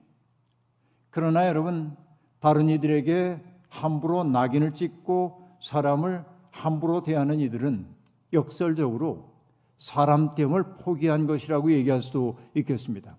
그러나 1.09 1.47
여러분, 1.47 1.95
다른 2.39 2.69
이들에게 2.69 3.41
함부로 3.69 4.23
낙인을 4.23 4.73
찍고 4.73 5.41
사람을 5.61 6.23
함부로 6.51 7.03
대하는 7.03 7.39
이들은 7.39 7.85
역설적으로 8.31 9.33
사람 9.77 10.33
됨을 10.35 10.77
포기한 10.77 11.27
것이라고 11.27 11.71
얘기할 11.71 12.01
수도 12.01 12.37
있겠습니다. 12.53 13.17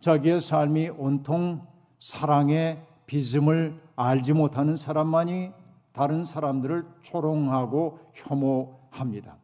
자기의 0.00 0.40
삶이 0.40 0.90
온통 0.90 1.62
사랑의 2.00 2.82
비즘을 3.06 3.80
알지 3.96 4.32
못하는 4.32 4.76
사람만이 4.76 5.52
다른 5.92 6.24
사람들을 6.24 6.86
조롱하고 7.02 8.00
혐오 8.14 8.83
합니다. 8.94 9.36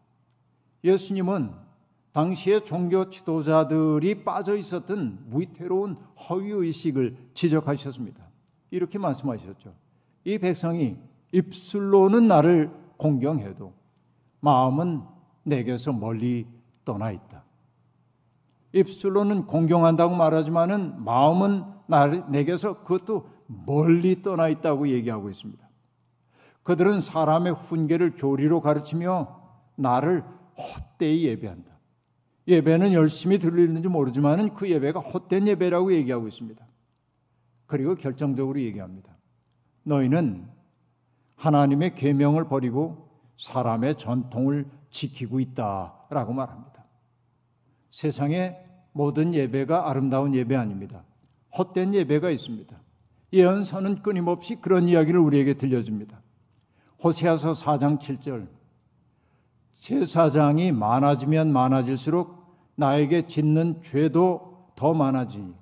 예수님은 0.85 1.53
당시의 2.13 2.65
종교 2.65 3.09
지도자들이 3.09 4.25
빠져 4.25 4.57
있었던 4.57 5.27
위태로운 5.33 5.97
허위의식을 6.29 7.31
지적하셨습니다. 7.35 8.25
이렇게 8.71 8.99
말씀하셨죠. 8.99 9.75
이 10.25 10.39
백성이 10.39 10.97
입술로는 11.33 12.27
나를 12.27 12.73
공경해도 12.97 13.73
마음은 14.41 15.03
내게서 15.45 15.93
멀리 15.93 16.47
떠나 16.85 17.11
있다. 17.11 17.45
입술로는 18.73 19.47
공경한다고 19.47 20.15
말하지만은 20.15 21.05
마음은 21.05 21.65
내게서 22.31 22.83
그것도 22.83 23.29
멀리 23.47 24.23
떠나 24.23 24.49
있다고 24.49 24.89
얘기하고 24.89 25.29
있습니다. 25.29 25.69
그들은 26.63 27.01
사람의 27.01 27.55
훈계를 27.55 28.13
교리로 28.13 28.61
가르치며 28.61 29.40
나를 29.81 30.25
헛되이 30.57 31.25
예배한다. 31.25 31.71
예배는 32.49 32.93
열심히 32.93 33.39
들리는지 33.39 33.89
모르지만은 33.89 34.55
그 34.55 34.69
예배가 34.69 35.01
헛된 35.01 35.49
예배라고 35.49 35.93
얘기하고 35.95 36.29
있습니다. 36.29 36.67
그리고 37.67 37.95
결정적으로 37.95 38.61
얘기합니다. 38.61 39.17
너희는 39.85 40.49
하나님의 41.37 41.95
계명을 41.95 42.49
버리고 42.49 43.09
사람의 43.39 43.97
전통을 43.97 44.69
지키고 44.91 45.41
있다라고 45.41 46.33
말합니다. 46.33 46.85
세상의 47.91 48.67
모든 48.93 49.35
예배가 49.35 49.89
아름다운 49.89 50.35
예배 50.35 50.57
아닙니다. 50.57 51.05
헛된 51.57 51.95
예배가 51.95 52.31
있습니다. 52.31 52.79
예언서는 53.33 54.03
끊임없이 54.03 54.57
그런 54.57 54.89
이야기를 54.89 55.21
우리에게 55.21 55.55
들려줍니다. 55.55 56.21
호세아서 57.03 57.53
4장 57.53 57.99
7절 57.99 58.60
제사장이 59.81 60.73
많아지면 60.73 61.53
많아질수록 61.53 62.39
나에게 62.77 63.27
짓는 63.27 63.83
죄도 63.83 64.71
더 64.77 64.95
많아지니 64.95 65.55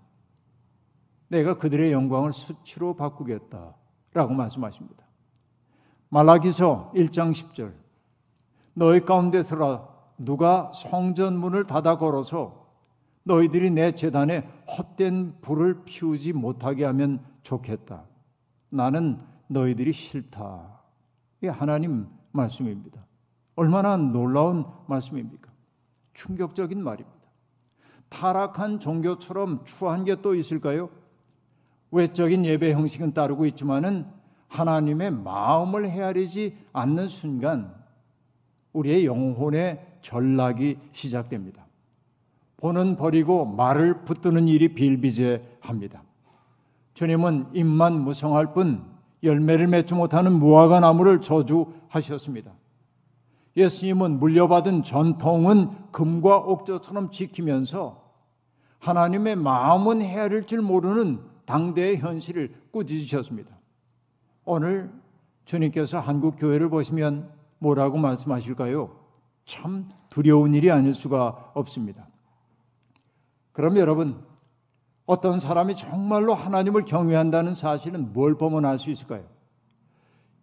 내가 1.28 1.56
그들의 1.56 1.92
영광을 1.92 2.32
수치로 2.32 2.94
바꾸겠다 2.94 3.74
라고 4.12 4.34
말씀하십니다. 4.34 5.04
말라기서 6.10 6.92
1장 6.94 7.32
10절 7.32 7.74
너희 8.74 9.00
가운데서라 9.00 9.86
누가 10.18 10.72
성전문을 10.74 11.64
닫아 11.64 11.98
걸어서 11.98 12.66
너희들이 13.22 13.70
내 13.70 13.92
재단에 13.92 14.48
헛된 14.76 15.40
불을 15.42 15.84
피우지 15.84 16.32
못하게 16.32 16.84
하면 16.86 17.24
좋겠다. 17.42 18.04
나는 18.70 19.20
너희들이 19.48 19.92
싫다. 19.92 20.80
이게 21.40 21.48
하나님 21.48 22.06
말씀입니다. 22.32 23.04
얼마나 23.58 23.96
놀라운 23.96 24.64
말씀입니까? 24.86 25.50
충격적인 26.14 26.80
말입니다. 26.80 27.18
타락한 28.08 28.78
종교처럼 28.78 29.64
추한 29.64 30.04
게 30.04 30.14
또 30.22 30.36
있을까요? 30.36 30.90
외적인 31.90 32.44
예배 32.44 32.72
형식은 32.72 33.14
따르고 33.14 33.46
있지만은 33.46 34.06
하나님의 34.46 35.10
마음을 35.10 35.90
헤아리지 35.90 36.56
않는 36.72 37.08
순간 37.08 37.74
우리의 38.72 39.06
영혼의 39.06 39.98
전락이 40.02 40.78
시작됩니다. 40.92 41.66
보는 42.58 42.94
버리고 42.94 43.44
말을 43.44 44.04
붙드는 44.04 44.46
일이 44.46 44.72
비일비재합니다. 44.72 46.04
주님은 46.94 47.48
입만 47.54 48.04
무성할 48.04 48.54
뿐 48.54 48.84
열매를 49.24 49.66
맺지 49.66 49.94
못하는 49.94 50.32
무화과 50.34 50.78
나무를 50.78 51.20
저주하셨습니다. 51.20 52.52
예수님은 53.58 54.20
물려받은 54.20 54.84
전통은 54.84 55.76
금과 55.90 56.38
옥조처럼 56.38 57.10
지키면서 57.10 58.08
하나님의 58.78 59.34
마음은 59.34 60.00
헤아릴 60.00 60.46
줄 60.46 60.62
모르는 60.62 61.20
당대의 61.44 61.98
현실을 61.98 62.54
꾸짖으셨습니다. 62.70 63.58
오늘 64.44 64.92
주님께서 65.44 65.98
한국 65.98 66.36
교회를 66.38 66.68
보시면 66.68 67.30
뭐라고 67.58 67.98
말씀하실까요? 67.98 68.96
참 69.44 69.88
두려운 70.08 70.54
일이 70.54 70.70
아닐 70.70 70.94
수가 70.94 71.50
없습니다. 71.54 72.06
그럼 73.50 73.76
여러분, 73.76 74.24
어떤 75.04 75.40
사람이 75.40 75.74
정말로 75.74 76.32
하나님을 76.32 76.84
경외한다는 76.84 77.56
사실은 77.56 78.12
뭘알수 78.12 78.90
있을까요? 78.92 79.24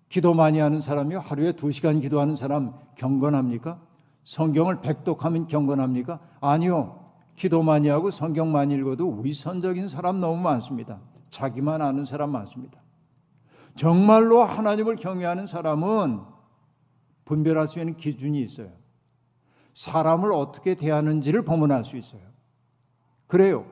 기도 0.09 0.33
많이 0.33 0.59
하는 0.59 0.81
사람이 0.81 1.15
하루에 1.15 1.51
두 1.53 1.71
시간 1.71 1.99
기도하는 1.99 2.35
사람 2.35 2.73
경건합니까? 2.95 3.79
성경을 4.23 4.81
백독하면 4.81 5.47
경건합니까? 5.47 6.19
아니요. 6.41 7.03
기도 7.35 7.63
많이 7.63 7.89
하고 7.89 8.11
성경 8.11 8.51
많이 8.51 8.73
읽어도 8.75 9.19
위선적인 9.21 9.89
사람 9.89 10.19
너무 10.19 10.41
많습니다. 10.41 10.99
자기만 11.29 11.81
아는 11.81 12.05
사람 12.05 12.31
많습니다. 12.31 12.79
정말로 13.75 14.43
하나님을 14.43 14.95
경외하는 14.95 15.47
사람은 15.47 16.21
분별할 17.25 17.67
수 17.67 17.79
있는 17.79 17.97
기준이 17.97 18.41
있어요. 18.41 18.71
사람을 19.73 20.31
어떻게 20.31 20.75
대하는지를 20.75 21.43
알수 21.71 21.97
있어요. 21.97 22.21
그래요. 23.27 23.65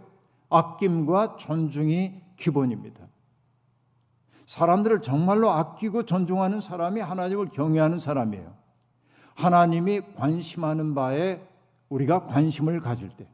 아낌과 0.50 1.38
존중이 1.38 2.22
기본입니다. 2.36 3.08
사람들을 4.54 5.02
정말로 5.02 5.50
아끼고 5.50 6.04
존중하는 6.04 6.62
사람이 6.62 7.02
하나님을 7.02 7.48
경외하는 7.48 7.98
사람이에요. 7.98 8.54
하나님이 9.34 10.02
관심하는 10.16 10.94
바에 10.94 11.42
우리가 11.90 12.26
관심을 12.28 12.80
가질 12.80 13.10
때, 13.10 13.28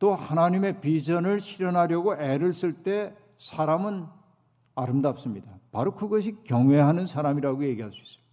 또 0.00 0.12
하나님의 0.12 0.80
비전을 0.80 1.40
실현하려고 1.40 2.16
애를 2.16 2.52
쓸 2.52 2.82
때 2.82 3.14
사람은 3.38 4.06
아름답습니다. 4.74 5.48
바로 5.70 5.94
그것이 5.94 6.42
경외하는 6.42 7.06
사람이라고 7.06 7.64
얘기할 7.66 7.92
수 7.92 8.02
있어요. 8.02 8.24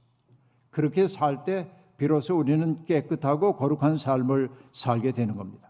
그렇게 0.71 1.05
살 1.05 1.45
때 1.45 1.71
비로소 1.97 2.35
우리는 2.35 2.83
깨끗하고 2.85 3.55
거룩한 3.55 3.99
삶을 3.99 4.49
살게 4.71 5.11
되는 5.11 5.35
겁니다. 5.35 5.69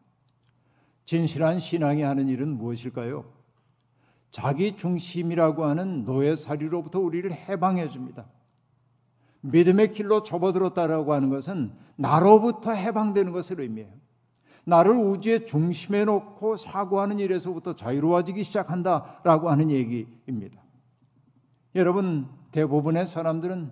진실한 1.04 1.60
신앙이 1.60 2.04
하는 2.04 2.30
일은 2.30 2.58
무엇일까요? 2.58 3.41
자기 4.32 4.78
중심이라고 4.78 5.66
하는 5.66 6.06
노예살이로부터 6.06 7.00
우리를 7.00 7.32
해방해 7.32 7.90
줍니다. 7.90 8.26
믿음의 9.42 9.92
길로 9.92 10.24
접어들었다라고 10.24 11.14
하는 11.14 11.30
것은 11.30 11.74
나로부터 11.98 12.72
해방되는 12.72 13.32
것을 13.32 13.60
의미해요. 13.60 13.92
나를 14.64 14.94
우주의 14.96 15.46
중심에 15.46 16.06
놓고 16.06 16.56
사고하는 16.56 17.20
일에서부터 17.20 17.76
자유로워지기 17.76 18.44
시작한다라고 18.44 19.50
하는 19.50 19.72
얘기입니다. 19.72 20.62
여러분, 21.76 22.28
대부분의 22.52 23.08
사람들은 23.08 23.72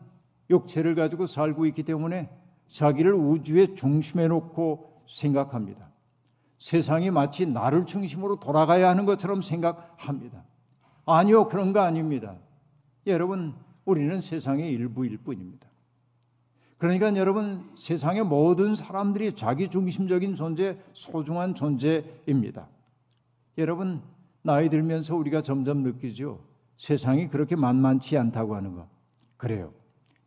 육체를 0.49 0.95
가지고 0.95 1.27
살고 1.27 1.67
있기 1.67 1.83
때문에 1.83 2.29
자기를 2.69 3.13
우주의 3.13 3.75
중심에 3.75 4.27
놓고 4.27 5.03
생각합니다. 5.07 5.89
세상이 6.57 7.11
마치 7.11 7.45
나를 7.45 7.85
중심으로 7.85 8.39
돌아가야 8.39 8.89
하는 8.89 9.05
것처럼 9.05 9.41
생각합니다. 9.41 10.43
아니요, 11.13 11.47
그런 11.47 11.73
거 11.73 11.81
아닙니다. 11.81 12.37
여러분, 13.07 13.53
우리는 13.85 14.21
세상의 14.21 14.69
일부일 14.71 15.17
뿐입니다. 15.17 15.67
그러니까 16.77 17.13
여러분, 17.17 17.69
세상의 17.75 18.23
모든 18.23 18.75
사람들이 18.75 19.33
자기 19.33 19.69
중심적인 19.69 20.35
존재, 20.35 20.77
소중한 20.93 21.53
존재입니다. 21.53 22.67
여러분, 23.57 24.01
나이 24.41 24.69
들면서 24.69 25.15
우리가 25.15 25.41
점점 25.41 25.83
느끼죠. 25.83 26.39
세상이 26.77 27.27
그렇게 27.27 27.55
만만치 27.55 28.17
않다고 28.17 28.55
하는 28.55 28.75
거. 28.75 28.87
그래요. 29.35 29.73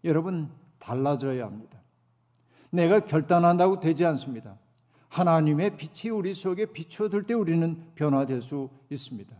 여러분, 0.04 0.50
달라져야 0.78 1.46
합니다. 1.46 1.80
내가 2.70 3.00
결단한다고 3.00 3.80
되지 3.80 4.04
않습니다. 4.04 4.58
하나님의 5.08 5.76
빛이 5.76 6.10
우리 6.10 6.34
속에 6.34 6.66
비춰들 6.66 7.22
때 7.24 7.34
우리는 7.34 7.82
변화될 7.94 8.42
수 8.42 8.68
있습니다. 8.90 9.34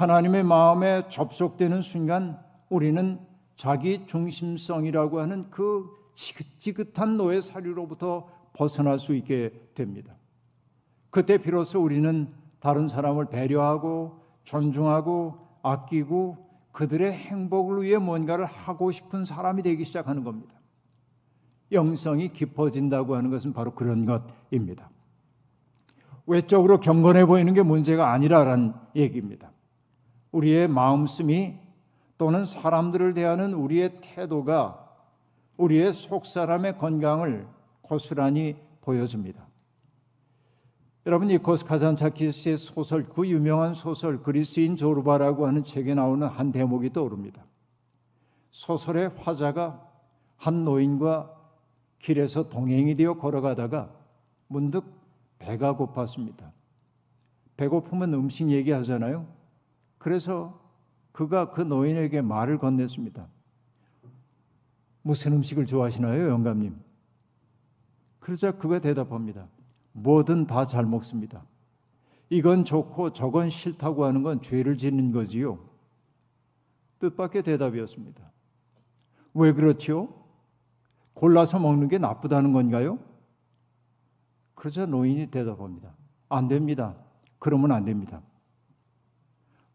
하나님의 0.00 0.44
마음에 0.44 1.02
접속되는 1.10 1.82
순간 1.82 2.40
우리는 2.70 3.20
자기 3.54 4.06
중심성이라고 4.06 5.20
하는 5.20 5.50
그 5.50 5.90
지긋지긋한 6.14 7.18
노예 7.18 7.42
사료로부터 7.42 8.26
벗어날 8.54 8.98
수 8.98 9.14
있게 9.14 9.52
됩니다. 9.74 10.14
그때 11.10 11.36
비로소 11.36 11.82
우리는 11.82 12.32
다른 12.60 12.88
사람을 12.88 13.26
배려하고 13.26 14.22
존중하고 14.44 15.36
아끼고 15.62 16.48
그들의 16.72 17.12
행복을 17.12 17.82
위해 17.82 17.98
뭔가를 17.98 18.46
하고 18.46 18.90
싶은 18.90 19.26
사람이 19.26 19.62
되기 19.62 19.84
시작하는 19.84 20.24
겁니다. 20.24 20.54
영성이 21.72 22.28
깊어진다고 22.32 23.16
하는 23.16 23.28
것은 23.28 23.52
바로 23.52 23.74
그런 23.74 24.06
것입니다. 24.06 24.88
외적으로 26.26 26.80
경건해 26.80 27.26
보이는 27.26 27.52
게 27.52 27.62
문제가 27.62 28.12
아니라는 28.12 28.72
얘기입니다. 28.96 29.50
우리의 30.32 30.68
마음씀이 30.68 31.58
또는 32.18 32.44
사람들을 32.44 33.14
대하는 33.14 33.54
우리의 33.54 33.96
태도가 34.00 34.88
우리의 35.56 35.92
속사람의 35.92 36.78
건강을 36.78 37.46
고스란히 37.82 38.56
보여줍니다. 38.80 39.46
여러분 41.06 41.28
니코스 41.28 41.64
카잔차키스의 41.64 42.58
소설 42.58 43.08
그 43.08 43.26
유명한 43.26 43.74
소설 43.74 44.22
그리스인 44.22 44.76
조르바라고 44.76 45.46
하는 45.46 45.64
책에 45.64 45.94
나오는 45.94 46.26
한 46.26 46.52
대목이 46.52 46.92
떠오릅니다. 46.92 47.44
소설의 48.50 49.10
화자가 49.16 49.88
한 50.36 50.62
노인과 50.62 51.34
길에서 51.98 52.48
동행이 52.48 52.96
되어 52.96 53.14
걸어가다가 53.14 53.90
문득 54.46 54.84
배가 55.38 55.74
고팠습니다. 55.76 56.50
배고프면 57.56 58.14
음식 58.14 58.50
얘기하잖아요. 58.50 59.39
그래서 60.00 60.58
그가 61.12 61.50
그 61.50 61.60
노인에게 61.60 62.22
말을 62.22 62.58
건넸습니다. 62.58 63.26
무슨 65.02 65.34
음식을 65.34 65.66
좋아하시나요, 65.66 66.30
영감님? 66.30 66.74
그러자 68.18 68.52
그가 68.52 68.78
대답합니다. 68.78 69.46
뭐든 69.92 70.46
다 70.46 70.64
잘 70.64 70.86
먹습니다. 70.86 71.44
이건 72.30 72.64
좋고 72.64 73.12
저건 73.12 73.50
싫다고 73.50 74.06
하는 74.06 74.22
건 74.22 74.40
죄를 74.40 74.78
짓는 74.78 75.12
거지요. 75.12 75.58
뜻밖의 77.00 77.42
대답이었습니다. 77.42 78.22
왜 79.34 79.52
그렇지요? 79.52 80.08
골라서 81.12 81.58
먹는 81.58 81.88
게 81.88 81.98
나쁘다는 81.98 82.54
건가요? 82.54 82.98
그러자 84.54 84.86
노인이 84.86 85.26
대답합니다. 85.26 85.94
안 86.30 86.48
됩니다. 86.48 86.96
그러면 87.38 87.72
안 87.72 87.84
됩니다. 87.84 88.22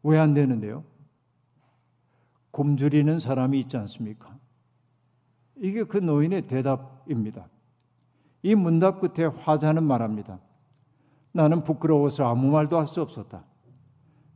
왜 0.07 0.19
안 0.19 0.33
되는데요? 0.35 0.83
곰줄이는 2.51 3.19
사람이 3.19 3.59
있지 3.61 3.75
않습니까? 3.77 4.37
이게 5.57 5.83
그 5.83 5.97
노인의 5.97 6.43
대답입니다. 6.43 7.49
이 8.43 8.53
문답 8.53 9.01
끝에 9.01 9.25
화자는 9.25 9.83
말합니다. 9.83 10.39
나는 11.31 11.63
부끄러워서 11.63 12.29
아무 12.29 12.51
말도 12.51 12.77
할 12.77 12.85
수 12.85 13.01
없었다. 13.01 13.43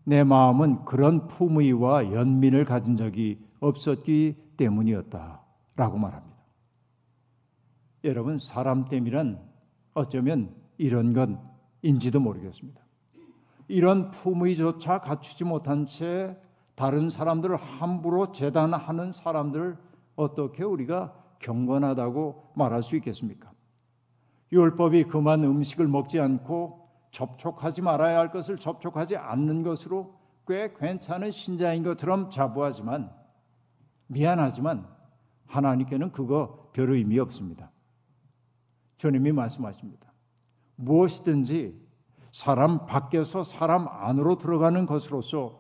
내 0.06 0.24
마음은 0.24 0.86
그런 0.86 1.28
품위와 1.28 2.12
연민을 2.14 2.66
가진 2.66 2.98
적이 2.98 3.40
없었기 3.60 4.56
때문이었다. 4.58 5.42
라고 5.76 5.98
말합니다. 6.00 6.36
여러분, 8.06 8.40
사람 8.40 8.86
땜이란 8.86 9.40
어쩌면 9.94 10.56
이런 10.78 11.14
건인지도 11.14 12.20
모르겠습니다. 12.20 12.82
이런 13.70 14.10
품위조차 14.10 15.00
갖추지 15.00 15.46
못한 15.46 15.86
채 15.86 16.36
다른 16.76 17.10
사람들을 17.10 17.56
함부로 17.56 18.32
재단하는 18.32 19.12
사람들을 19.12 19.78
어떻게 20.16 20.64
우리가 20.64 21.14
경건하다고 21.38 22.54
말할 22.56 22.82
수 22.82 22.96
있겠습니까? 22.98 23.52
율법이 24.52 25.04
그만 25.04 25.44
음식을 25.44 25.88
먹지 25.88 26.20
않고 26.20 26.90
접촉하지 27.12 27.84
말아야 27.84 28.18
할 28.18 28.32
것을 28.32 28.58
접촉하지 28.58 29.18
않는 29.18 29.62
것으로 29.62 30.16
꽤 30.48 30.74
괜찮은 30.74 31.30
신자인 31.30 31.84
것처럼 31.84 32.32
자부하지만 32.32 33.12
미안하지만 34.08 34.88
하나님께는 35.46 36.12
그거 36.12 36.72
별 36.74 36.92
의미 36.92 37.20
없습니다. 37.20 37.72
주님이 38.98 39.32
말씀하십니다. 39.32 40.12
무엇이든지 40.76 41.89
사람 42.32 42.86
밖에서 42.86 43.44
사람 43.44 43.88
안으로 43.88 44.38
들어가는 44.38 44.86
것으로서 44.86 45.60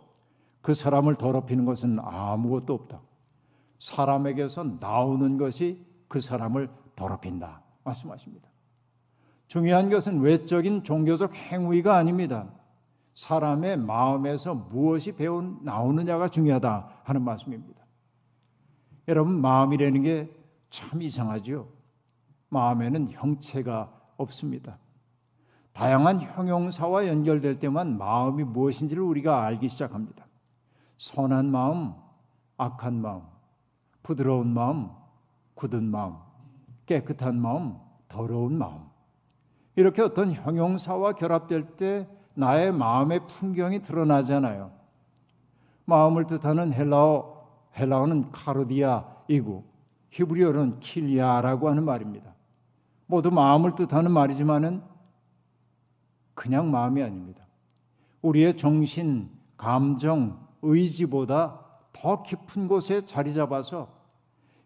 그 0.61 0.73
사람을 0.73 1.15
더럽히는 1.15 1.65
것은 1.65 1.99
아무것도 1.99 2.73
없다. 2.73 3.01
사람에게서 3.79 4.77
나오는 4.79 5.37
것이 5.37 5.85
그 6.07 6.19
사람을 6.19 6.69
더럽힌다. 6.95 7.61
말씀하십니다. 7.83 8.49
중요한 9.47 9.89
것은 9.89 10.19
외적인 10.19 10.83
종교적 10.83 11.33
행위가 11.33 11.95
아닙니다. 11.95 12.49
사람의 13.15 13.77
마음에서 13.77 14.53
무엇이 14.53 15.13
배운 15.13 15.59
나오느냐가 15.63 16.27
중요하다 16.27 16.89
하는 17.03 17.23
말씀입니다. 17.23 17.81
여러분 19.07 19.41
마음이라는 19.41 20.03
게 20.03 20.39
참 20.69 21.01
이상하죠. 21.01 21.67
마음에는 22.49 23.11
형체가 23.11 23.91
없습니다. 24.17 24.79
다양한 25.79 26.19
형용사와 26.19 27.07
연결될 27.07 27.55
때만 27.55 27.97
마음이 27.97 28.43
무엇인지를 28.43 29.01
우리가 29.01 29.45
알기 29.45 29.69
시작합니다. 29.69 30.25
선한 30.97 31.49
마음, 31.49 31.93
악한 32.57 32.95
마음, 33.01 33.21
부드러운 34.03 34.53
마음, 34.53 34.89
굳은 35.53 35.85
마음, 35.85 36.17
깨끗한 36.85 37.39
마음, 37.39 37.77
더러운 38.09 38.57
마음. 38.57 38.89
이렇게 39.77 40.01
어떤 40.01 40.33
형용사와 40.33 41.13
결합될 41.13 41.77
때 41.77 42.09
나의 42.33 42.73
마음의 42.73 43.27
풍경이 43.27 43.81
드러나잖아요. 43.81 44.73
마음을 45.85 46.27
뜻하는 46.27 46.73
헬라어, 46.73 47.47
헬라어는 47.77 48.31
카르디아이고 48.33 49.63
히브리어는 50.09 50.81
킬리아라고 50.81 51.69
하는 51.69 51.85
말입니다. 51.85 52.33
모두 53.05 53.31
마음을 53.31 53.75
뜻하는 53.75 54.11
말이지만은 54.11 54.88
그냥 56.39 56.71
마음이 56.71 57.03
아닙니다. 57.03 57.45
우리의 58.21 58.55
정신, 58.55 59.29
감정, 59.57 60.47
의지보다 60.61 61.59
더 61.91 62.23
깊은 62.23 62.69
곳에 62.69 63.05
자리 63.05 63.33
잡아서 63.33 63.89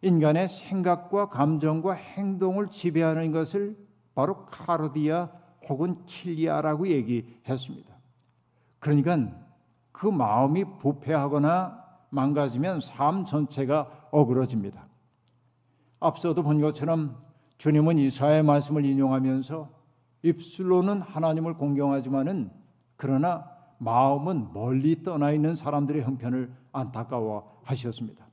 인간의 0.04 0.50
생각과 0.50 1.30
감정과 1.30 1.94
행동을 1.94 2.68
지배하는 2.68 3.32
것을 3.32 3.76
바로 4.14 4.46
카르디아 4.46 5.32
혹은 5.68 6.06
킬리아라고 6.06 6.90
얘기했습니다. 6.90 7.92
그러니까 8.78 9.18
그 9.92 10.06
마음이 10.06 10.78
부패하거나 10.78 11.86
망가지면 12.12 12.82
삶 12.82 13.26
전체가 13.26 14.10
어그러집니다. 14.12 14.86
앞서도 16.00 16.44
본 16.44 16.62
것처럼 16.62 17.18
주님은 17.58 17.98
이사의 17.98 18.44
말씀을 18.44 18.86
인용하면서 18.86 19.83
입술로는 20.24 21.02
하나님을 21.02 21.56
공경하지만은 21.56 22.50
그러나 22.96 23.50
마음은 23.78 24.54
멀리 24.54 25.04
떠나 25.04 25.32
있는 25.32 25.56
사람들의 25.56 26.04
형편을 26.04 26.52
안타까워 26.72 27.60
하셨습니다. 27.64 28.26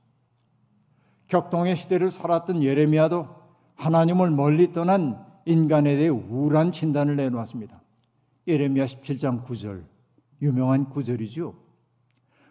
격동의 1.27 1.75
시대를 1.75 2.11
살았던 2.11 2.63
예레미야도 2.63 3.27
하나님을 3.75 4.31
멀리 4.31 4.71
떠난 4.71 5.25
인간에 5.45 5.95
대해 5.95 6.09
우울한 6.09 6.71
진단을 6.71 7.15
내놓았습니다. 7.15 7.81
예레미야 8.47 8.85
17장 8.85 9.43
9절 9.43 9.83
유명한 10.41 10.89
구절이죠. 10.89 11.53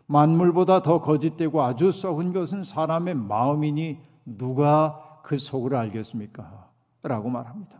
만물보다 0.06 0.82
더 0.82 1.00
거짓되고 1.00 1.62
아주 1.62 1.92
썩은 1.92 2.32
것은 2.32 2.64
사람의 2.64 3.14
마음이니 3.14 3.98
누가 4.24 5.20
그 5.22 5.38
속을 5.38 5.74
알겠습니까? 5.76 6.68
라고 7.02 7.30
말합니다. 7.30 7.79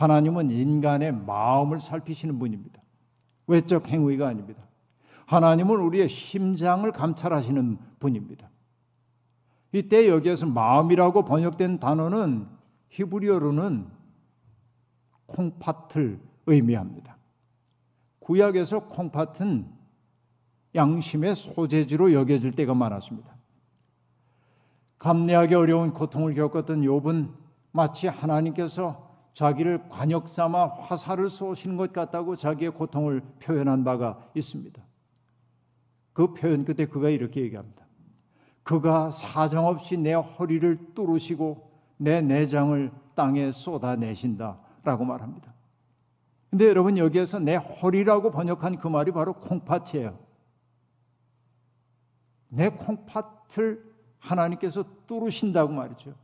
하나님은 0.00 0.50
인간의 0.50 1.12
마음을 1.12 1.78
살피시는 1.78 2.38
분입니다. 2.38 2.80
외적 3.46 3.86
행위가 3.86 4.28
아닙니다. 4.28 4.62
하나님은 5.26 5.76
우리의 5.78 6.08
심장을 6.08 6.90
감찰하시는 6.90 7.76
분입니다. 7.98 8.48
이때 9.72 10.08
여기에서 10.08 10.46
마음이라고 10.46 11.26
번역된 11.26 11.80
단어는 11.80 12.48
히브리어로는 12.88 13.88
콩팥을 15.26 16.18
의미합니다. 16.46 17.18
구약에서 18.20 18.86
콩팥은 18.86 19.70
양심의 20.74 21.36
소재지로 21.36 22.14
여겨질 22.14 22.52
때가 22.52 22.72
많았습니다. 22.72 23.36
감내하기 24.98 25.54
어려운 25.54 25.92
고통을 25.92 26.32
겪었던 26.32 26.80
욥은 26.80 27.34
마치 27.72 28.06
하나님께서 28.06 29.09
자기를 29.34 29.88
관역 29.88 30.28
삼아 30.28 30.66
화살을 30.80 31.30
쏘시는 31.30 31.76
것 31.76 31.92
같다고 31.92 32.36
자기의 32.36 32.72
고통을 32.72 33.22
표현한 33.40 33.84
바가 33.84 34.30
있습니다. 34.34 34.82
그 36.12 36.34
표현 36.34 36.64
끝에 36.64 36.86
그가 36.86 37.08
이렇게 37.08 37.40
얘기합니다. 37.40 37.86
그가 38.62 39.10
사정없이 39.10 39.96
내 39.96 40.12
허리를 40.12 40.94
뚫으시고 40.94 41.70
내 41.96 42.20
내장을 42.20 42.90
땅에 43.14 43.52
쏟아내신다 43.52 44.58
라고 44.84 45.04
말합니다. 45.04 45.52
근데 46.50 46.66
여러분 46.66 46.98
여기에서 46.98 47.38
내 47.38 47.54
허리라고 47.54 48.30
번역한 48.30 48.76
그 48.78 48.88
말이 48.88 49.12
바로 49.12 49.34
콩팥이에요. 49.34 50.18
내 52.48 52.68
콩팥을 52.68 53.90
하나님께서 54.18 54.84
뚫으신다고 55.06 55.72
말이죠. 55.72 56.14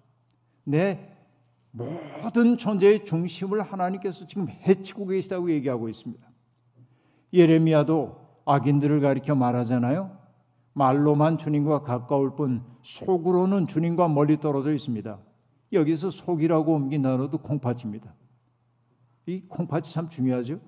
내 0.64 1.15
모든 1.76 2.56
존재의 2.56 3.04
중심을 3.04 3.60
하나님께서 3.60 4.26
지금 4.26 4.48
해치고 4.48 5.06
계시다고 5.06 5.50
얘기하고 5.50 5.88
있습니다. 5.88 6.26
예레미야도 7.32 8.26
악인들을 8.46 9.00
가리켜 9.00 9.34
말하잖아요. 9.34 10.16
말로만 10.72 11.38
주님과 11.38 11.82
가까울 11.82 12.34
뿐 12.34 12.62
속으로는 12.82 13.66
주님과 13.66 14.08
멀리 14.08 14.38
떨어져 14.38 14.72
있습니다. 14.72 15.18
여기서 15.72 16.10
속이라고 16.10 16.72
옮긴 16.74 17.02
단어도 17.02 17.38
콩팥입니다. 17.38 18.14
이 19.26 19.42
콩팥이 19.48 19.82
참 19.82 20.08
중요하죠. 20.08 20.60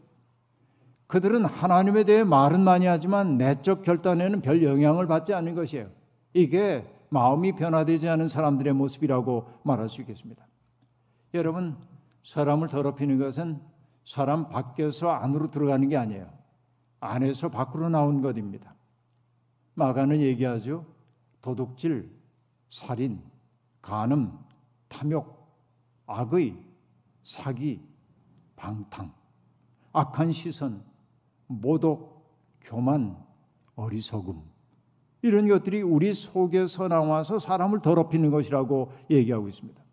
그들은 1.06 1.44
하나님에 1.46 2.04
대해 2.04 2.24
말은 2.24 2.60
많이 2.60 2.86
하지만 2.86 3.38
내적 3.38 3.82
결단에는 3.82 4.42
별 4.42 4.62
영향을 4.62 5.06
받지 5.06 5.32
않는 5.32 5.54
것이에요. 5.54 5.88
이게 6.34 6.84
마음이 7.08 7.52
변화되지 7.52 8.08
않은 8.08 8.28
사람들의 8.28 8.74
모습이라고 8.74 9.46
말할 9.62 9.88
수 9.88 10.02
있겠습니다. 10.02 10.47
여러분, 11.34 11.76
사람을 12.24 12.68
더럽히는 12.68 13.18
것은 13.18 13.60
사람 14.04 14.48
밖에서 14.48 15.10
안으로 15.10 15.50
들어가는 15.50 15.88
게 15.88 15.96
아니에요. 15.96 16.30
안에서 17.00 17.50
밖으로 17.50 17.88
나온 17.88 18.22
것입니다. 18.22 18.74
마가는 19.74 20.20
얘기하죠. 20.20 20.86
도둑질, 21.40 22.10
살인, 22.70 23.22
간음, 23.80 24.36
탐욕, 24.88 25.46
악의, 26.06 26.56
사기, 27.22 27.80
방탕, 28.56 29.12
악한 29.92 30.32
시선, 30.32 30.82
모독, 31.46 32.18
교만, 32.60 33.16
어리석음. 33.76 34.42
이런 35.22 35.48
것들이 35.48 35.82
우리 35.82 36.12
속에서 36.12 36.88
나와서 36.88 37.38
사람을 37.38 37.82
더럽히는 37.82 38.30
것이라고 38.30 38.92
얘기하고 39.10 39.48
있습니다. 39.48 39.87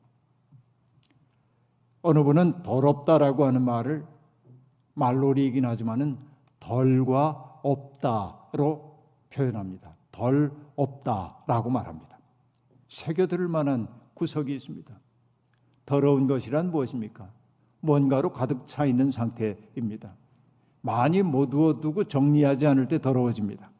어느 2.06 2.22
분은 2.22 2.62
더럽다라고 2.62 3.46
하는 3.46 3.64
말을 3.64 4.06
말놀이이긴 4.94 5.66
하지만은 5.66 6.20
덜과 6.60 7.62
없다로 7.64 9.00
표현합니다. 9.32 9.96
덜 10.12 10.52
없다라고 10.76 11.72
말합니다. 11.72 12.20
새겨들을 12.90 13.48
만한 13.48 13.88
구석이 14.14 14.54
있습니다. 14.54 14.94
더러운 15.88 16.28
것이란 16.28 16.70
무엇입니까? 16.70 17.28
뭔가로 17.80 18.32
가득 18.32 18.68
차 18.68 18.86
있는 18.86 19.10
상태입니다. 19.10 20.16
많이 20.82 21.24
모두어두고 21.24 22.04
정리하지 22.04 22.68
않을 22.68 22.88
때 22.88 23.02
더러워집니다. 23.02 23.72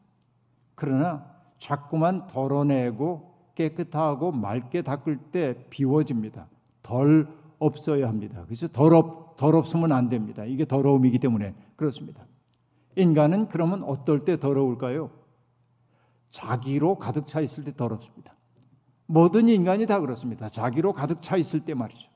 그러나 0.74 1.32
자꾸만 1.60 2.26
덜어내고 2.26 3.52
깨끗하고 3.54 4.32
맑게 4.32 4.82
닦을 4.82 5.16
때 5.30 5.68
비워집니다. 5.70 6.48
덜 6.82 7.45
없어야 7.58 8.08
합니다. 8.08 8.42
그래서 8.46 8.68
더럽, 8.68 9.36
더럽으면 9.36 9.92
안 9.92 10.08
됩니다. 10.08 10.44
이게 10.44 10.64
더러움이기 10.64 11.18
때문에 11.18 11.54
그렇습니다. 11.76 12.26
인간은 12.96 13.48
그러면 13.48 13.82
어떨 13.84 14.20
때 14.20 14.38
더러울까요? 14.38 15.10
자기로 16.30 16.96
가득 16.96 17.26
차 17.26 17.40
있을 17.40 17.64
때 17.64 17.74
더럽습니다. 17.74 18.34
모든 19.06 19.48
인간이 19.48 19.86
다 19.86 20.00
그렇습니다. 20.00 20.48
자기로 20.48 20.92
가득 20.92 21.22
차 21.22 21.36
있을 21.36 21.60
때 21.60 21.74
말이죠. 21.74 22.10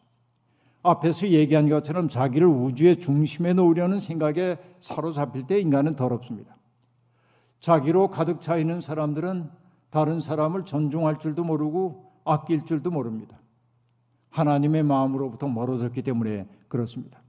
앞에서 0.82 1.28
얘기한 1.28 1.68
것처럼 1.68 2.08
자기를 2.08 2.46
우주의 2.46 2.98
중심에 2.98 3.52
놓으려는 3.52 4.00
생각에 4.00 4.58
사로잡힐 4.80 5.46
때 5.46 5.60
인간은 5.60 5.94
더럽습니다. 5.94 6.56
자기로 7.60 8.08
가득 8.08 8.40
차 8.40 8.56
있는 8.56 8.80
사람들은 8.80 9.50
다른 9.90 10.20
사람을 10.20 10.64
존중할 10.64 11.18
줄도 11.18 11.44
모르고 11.44 12.10
아낄 12.24 12.64
줄도 12.64 12.90
모릅니다. 12.90 13.39
하나님의 14.30 14.82
마음으로부터 14.82 15.48
멀어졌기 15.48 16.02
때문에 16.02 16.48
그렇습니다. 16.68 17.20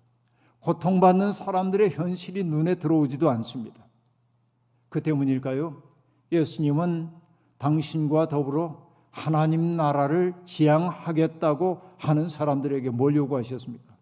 고통받는 0.61 1.33
사람들의 1.33 1.89
현실이 1.91 2.43
눈에 2.43 2.75
들어오지도 2.75 3.29
않습니다. 3.31 3.83
그 4.89 5.01
때문일까요? 5.01 5.81
예수님은 6.31 7.09
당신과 7.57 8.27
더불어 8.27 8.87
하나님 9.09 9.75
나라를 9.75 10.33
지향하겠다고 10.45 11.81
하는 11.97 12.29
사람들에게 12.29 12.89
뭘 12.91 13.15
요구하셨습니까? 13.15 13.95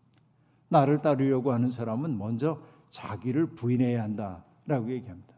나를 0.67 1.01
따르려고 1.01 1.51
하는 1.51 1.71
사람은 1.71 2.17
먼저 2.17 2.59
자기를 2.91 3.47
부인해야 3.47 4.03
한다라고 4.03 4.91
얘기합니다. 4.91 5.33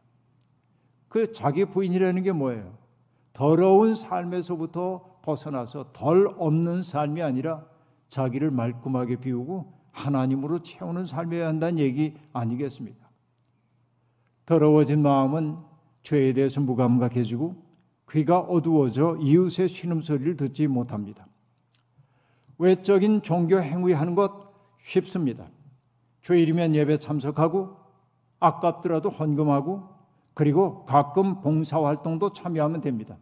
그 1.07 1.31
자기 1.31 1.65
부인이라는 1.65 2.23
게 2.23 2.31
뭐예요? 2.31 2.77
더러운 3.33 3.95
삶에서부터 3.95 5.10
벗어나서 5.21 5.91
덜 5.93 6.27
없는 6.37 6.83
삶이 6.83 7.21
아니라 7.21 7.65
자기를 8.09 8.51
말끔하게 8.51 9.17
비우고 9.17 9.73
하나님으로 9.91 10.59
채우는 10.59 11.05
삶이어야 11.05 11.47
한다는 11.47 11.79
얘기 11.79 12.15
아니겠습니까? 12.33 13.09
더러워진 14.45 15.01
마음은 15.01 15.57
죄에 16.03 16.33
대해서 16.33 16.61
무감각해지고 16.61 17.55
귀가 18.09 18.39
어두워져 18.39 19.17
이웃의 19.21 19.69
신음소리를 19.69 20.35
듣지 20.37 20.67
못합니다. 20.67 21.27
외적인 22.57 23.21
종교 23.21 23.59
행위하는 23.59 24.15
것 24.15 24.51
쉽습니다. 24.81 25.49
주일이면 26.21 26.75
예배 26.75 26.97
참석하고 26.99 27.77
아깝더라도 28.39 29.09
헌금하고 29.09 29.89
그리고 30.33 30.85
가끔 30.85 31.41
봉사활동도 31.41 32.33
참여하면 32.33 32.81
됩니다. 32.81 33.17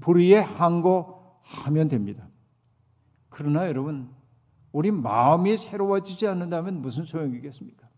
불의에 0.00 0.38
항거하면 0.38 1.88
됩니다. 1.88 2.28
그러나 3.28 3.68
여러분, 3.68 4.10
우리 4.72 4.90
마음이 4.90 5.56
새로워지지 5.56 6.26
않는다면 6.26 6.80
무슨 6.80 7.04
소용이겠습니까? 7.04 7.88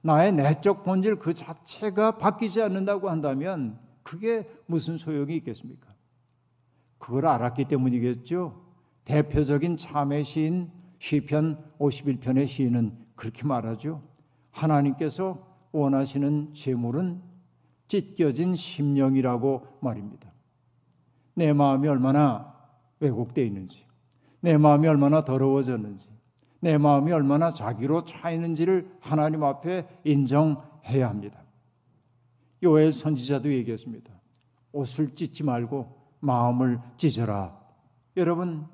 나의 0.00 0.32
내적 0.32 0.84
본질 0.84 1.16
그 1.16 1.34
자체가 1.34 2.18
바뀌지 2.18 2.62
않는다고 2.62 3.10
한다면 3.10 3.78
그게 4.02 4.48
무슨 4.66 4.96
소용이 4.96 5.36
있겠습니까? 5.36 5.94
그걸 6.98 7.26
알았기 7.26 7.64
때문이겠죠. 7.66 8.68
대표적인 9.04 9.76
참회 9.76 10.22
시인 10.22 10.70
시편 10.98 11.64
51편의 11.78 12.46
시인은 12.46 12.96
그렇게 13.14 13.44
말하죠. 13.46 14.02
하나님께서 14.50 15.46
원하시는 15.72 16.54
제물은 16.54 17.22
찢겨진 17.88 18.54
심령이라고 18.54 19.78
말입니다. 19.80 20.27
내 21.38 21.52
마음이 21.52 21.86
얼마나 21.86 22.52
왜곡되어 22.98 23.44
있는지, 23.44 23.86
내 24.40 24.58
마음이 24.58 24.88
얼마나 24.88 25.22
더러워졌는지, 25.22 26.08
내 26.58 26.76
마음이 26.76 27.12
얼마나 27.12 27.54
자기로 27.54 28.04
차 28.04 28.32
있는지를 28.32 28.90
하나님 28.98 29.44
앞에 29.44 29.86
인정해야 30.02 31.08
합니다. 31.08 31.40
요엘 32.60 32.92
선지자도 32.92 33.52
얘기했습니다. 33.52 34.12
옷을 34.72 35.14
찢지 35.14 35.44
말고 35.44 35.96
마음을 36.18 36.80
찢어라. 36.96 37.56
여러분, 38.16 38.66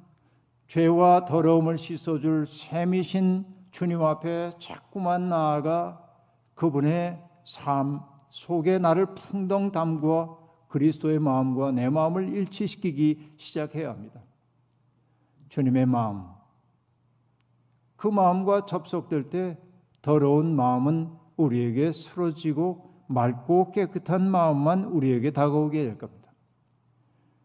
죄와 0.66 1.26
더러움을 1.26 1.76
씻어줄 1.76 2.46
샘이신 2.46 3.44
주님 3.72 4.02
앞에 4.02 4.52
자꾸만 4.58 5.28
나아가 5.28 6.02
그분의 6.54 7.22
삶 7.44 8.00
속에 8.30 8.78
나를 8.78 9.14
풍덩 9.14 9.70
담그어 9.70 10.43
그리스도의 10.74 11.20
마음과 11.20 11.70
내 11.70 11.88
마음을 11.88 12.30
일치시키기 12.30 13.34
시작해야 13.36 13.90
합니다. 13.90 14.20
주님의 15.48 15.86
마음. 15.86 16.24
그 17.94 18.08
마음과 18.08 18.66
접속될 18.66 19.30
때 19.30 19.56
더러운 20.02 20.56
마음은 20.56 21.12
우리에게 21.36 21.92
쓰러지고 21.92 23.04
맑고 23.06 23.70
깨끗한 23.70 24.28
마음만 24.28 24.86
우리에게 24.86 25.30
다가오게 25.30 25.84
될 25.84 25.96
겁니다. 25.96 26.32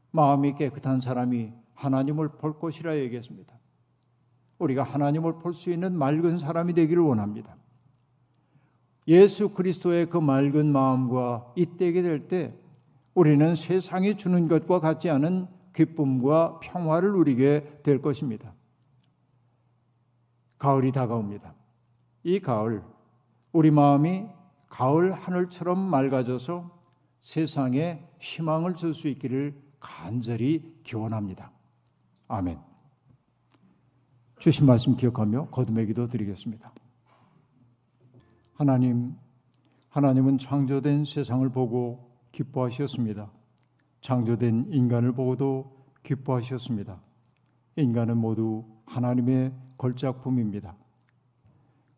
마음이 0.09 0.55
깨끗한 0.55 0.99
사람이 0.99 1.53
하나님을 1.75 2.29
볼 2.29 2.57
것이라 2.57 2.97
얘기했습니다. 2.97 3.53
우리가 4.57 4.81
하나님을 4.81 5.37
볼 5.37 5.53
수 5.53 5.69
있는 5.69 5.95
맑은 5.95 6.39
사람이 6.39 6.73
되기를 6.73 7.03
원합니다. 7.03 7.55
예수 9.07 9.49
그리스도의 9.49 10.09
그 10.09 10.17
맑은 10.17 10.71
마음과 10.71 11.53
잇대게 11.55 12.01
될 12.01 12.27
때 12.27 12.55
우리는 13.19 13.53
세상이 13.53 14.15
주는 14.15 14.47
것과 14.47 14.79
같지 14.79 15.09
않은 15.09 15.47
기쁨과 15.75 16.61
평화를 16.61 17.11
누리게 17.11 17.81
될 17.83 18.01
것입니다. 18.01 18.53
가을이 20.57 20.93
다가옵니다. 20.93 21.53
이 22.23 22.39
가을, 22.39 22.81
우리 23.51 23.71
마음이 23.71 24.25
가을 24.69 25.11
하늘처럼 25.11 25.79
맑아져서 25.79 26.79
세상에 27.19 28.07
희망을 28.19 28.77
줄 28.77 28.93
수 28.93 29.09
있기를 29.09 29.53
간절히 29.81 30.79
기원합니다. 30.83 31.51
아멘. 32.29 32.57
주신 34.37 34.65
말씀 34.65 34.95
기억하며 34.95 35.49
거듭의 35.49 35.87
기도 35.87 36.07
드리겠습니다. 36.07 36.71
하나님, 38.53 39.17
하나님은 39.89 40.37
창조된 40.37 41.03
세상을 41.03 41.49
보고 41.49 42.08
기뻐하셨습니다. 42.39 43.31
창조된 43.99 44.67
인간을 44.69 45.11
보고도 45.11 45.75
기뻐하셨습니다. 46.03 47.01
인간은 47.75 48.17
모두 48.17 48.63
하나님의 48.85 49.51
걸작품입니다. 49.77 50.75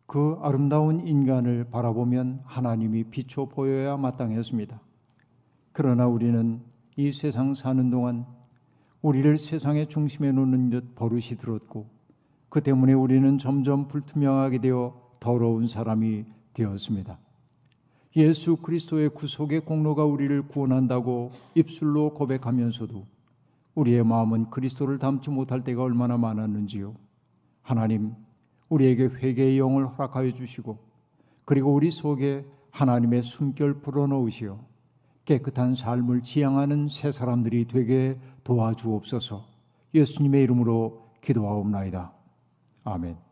그 0.06 0.36
아름다운 0.42 1.06
인간을 1.06 1.70
바라보면 1.70 2.42
하나님이 2.44 3.04
비춰 3.04 3.46
보여야 3.46 3.96
마땅했습니다. 3.96 4.80
그러나 5.70 6.08
우리는 6.08 6.60
이 6.96 7.12
세상 7.12 7.54
사는 7.54 7.88
동안 7.90 8.26
우리를 9.00 9.38
세상의 9.38 9.88
중심에 9.88 10.32
놓는 10.32 10.70
듯 10.70 10.94
버릇이 10.96 11.38
들었고 11.38 11.86
그 12.48 12.60
때문에 12.60 12.92
우리는 12.92 13.38
점점 13.38 13.88
불투명하게 13.88 14.58
되어 14.58 15.10
더러운 15.20 15.68
사람이 15.68 16.24
되었습니다. 16.52 17.18
예수 18.16 18.56
그리스도의 18.56 19.10
구속의 19.10 19.60
공로가 19.60 20.04
우리를 20.04 20.48
구원한다고 20.48 21.30
입술로 21.54 22.12
고백하면서도 22.12 23.06
우리의 23.74 24.04
마음은 24.04 24.50
그리스도를 24.50 24.98
닮지 24.98 25.30
못할 25.30 25.64
때가 25.64 25.82
얼마나 25.82 26.18
많았는지요. 26.18 26.94
하나님, 27.62 28.12
우리에게 28.68 29.04
회개의 29.04 29.58
영을 29.58 29.86
허락하여 29.86 30.32
주시고 30.32 30.76
그리고 31.44 31.72
우리 31.72 31.90
속에 31.90 32.44
하나님의 32.70 33.22
숨결 33.22 33.80
불어넣으시어 33.80 34.58
깨끗한 35.24 35.74
삶을 35.74 36.22
지향하는 36.22 36.88
새 36.88 37.12
사람들이 37.12 37.66
되게 37.66 38.18
도와주옵소서 38.44 39.44
예수님의 39.94 40.42
이름으로 40.42 41.02
기도하옵나이다. 41.20 42.12
아멘. 42.84 43.31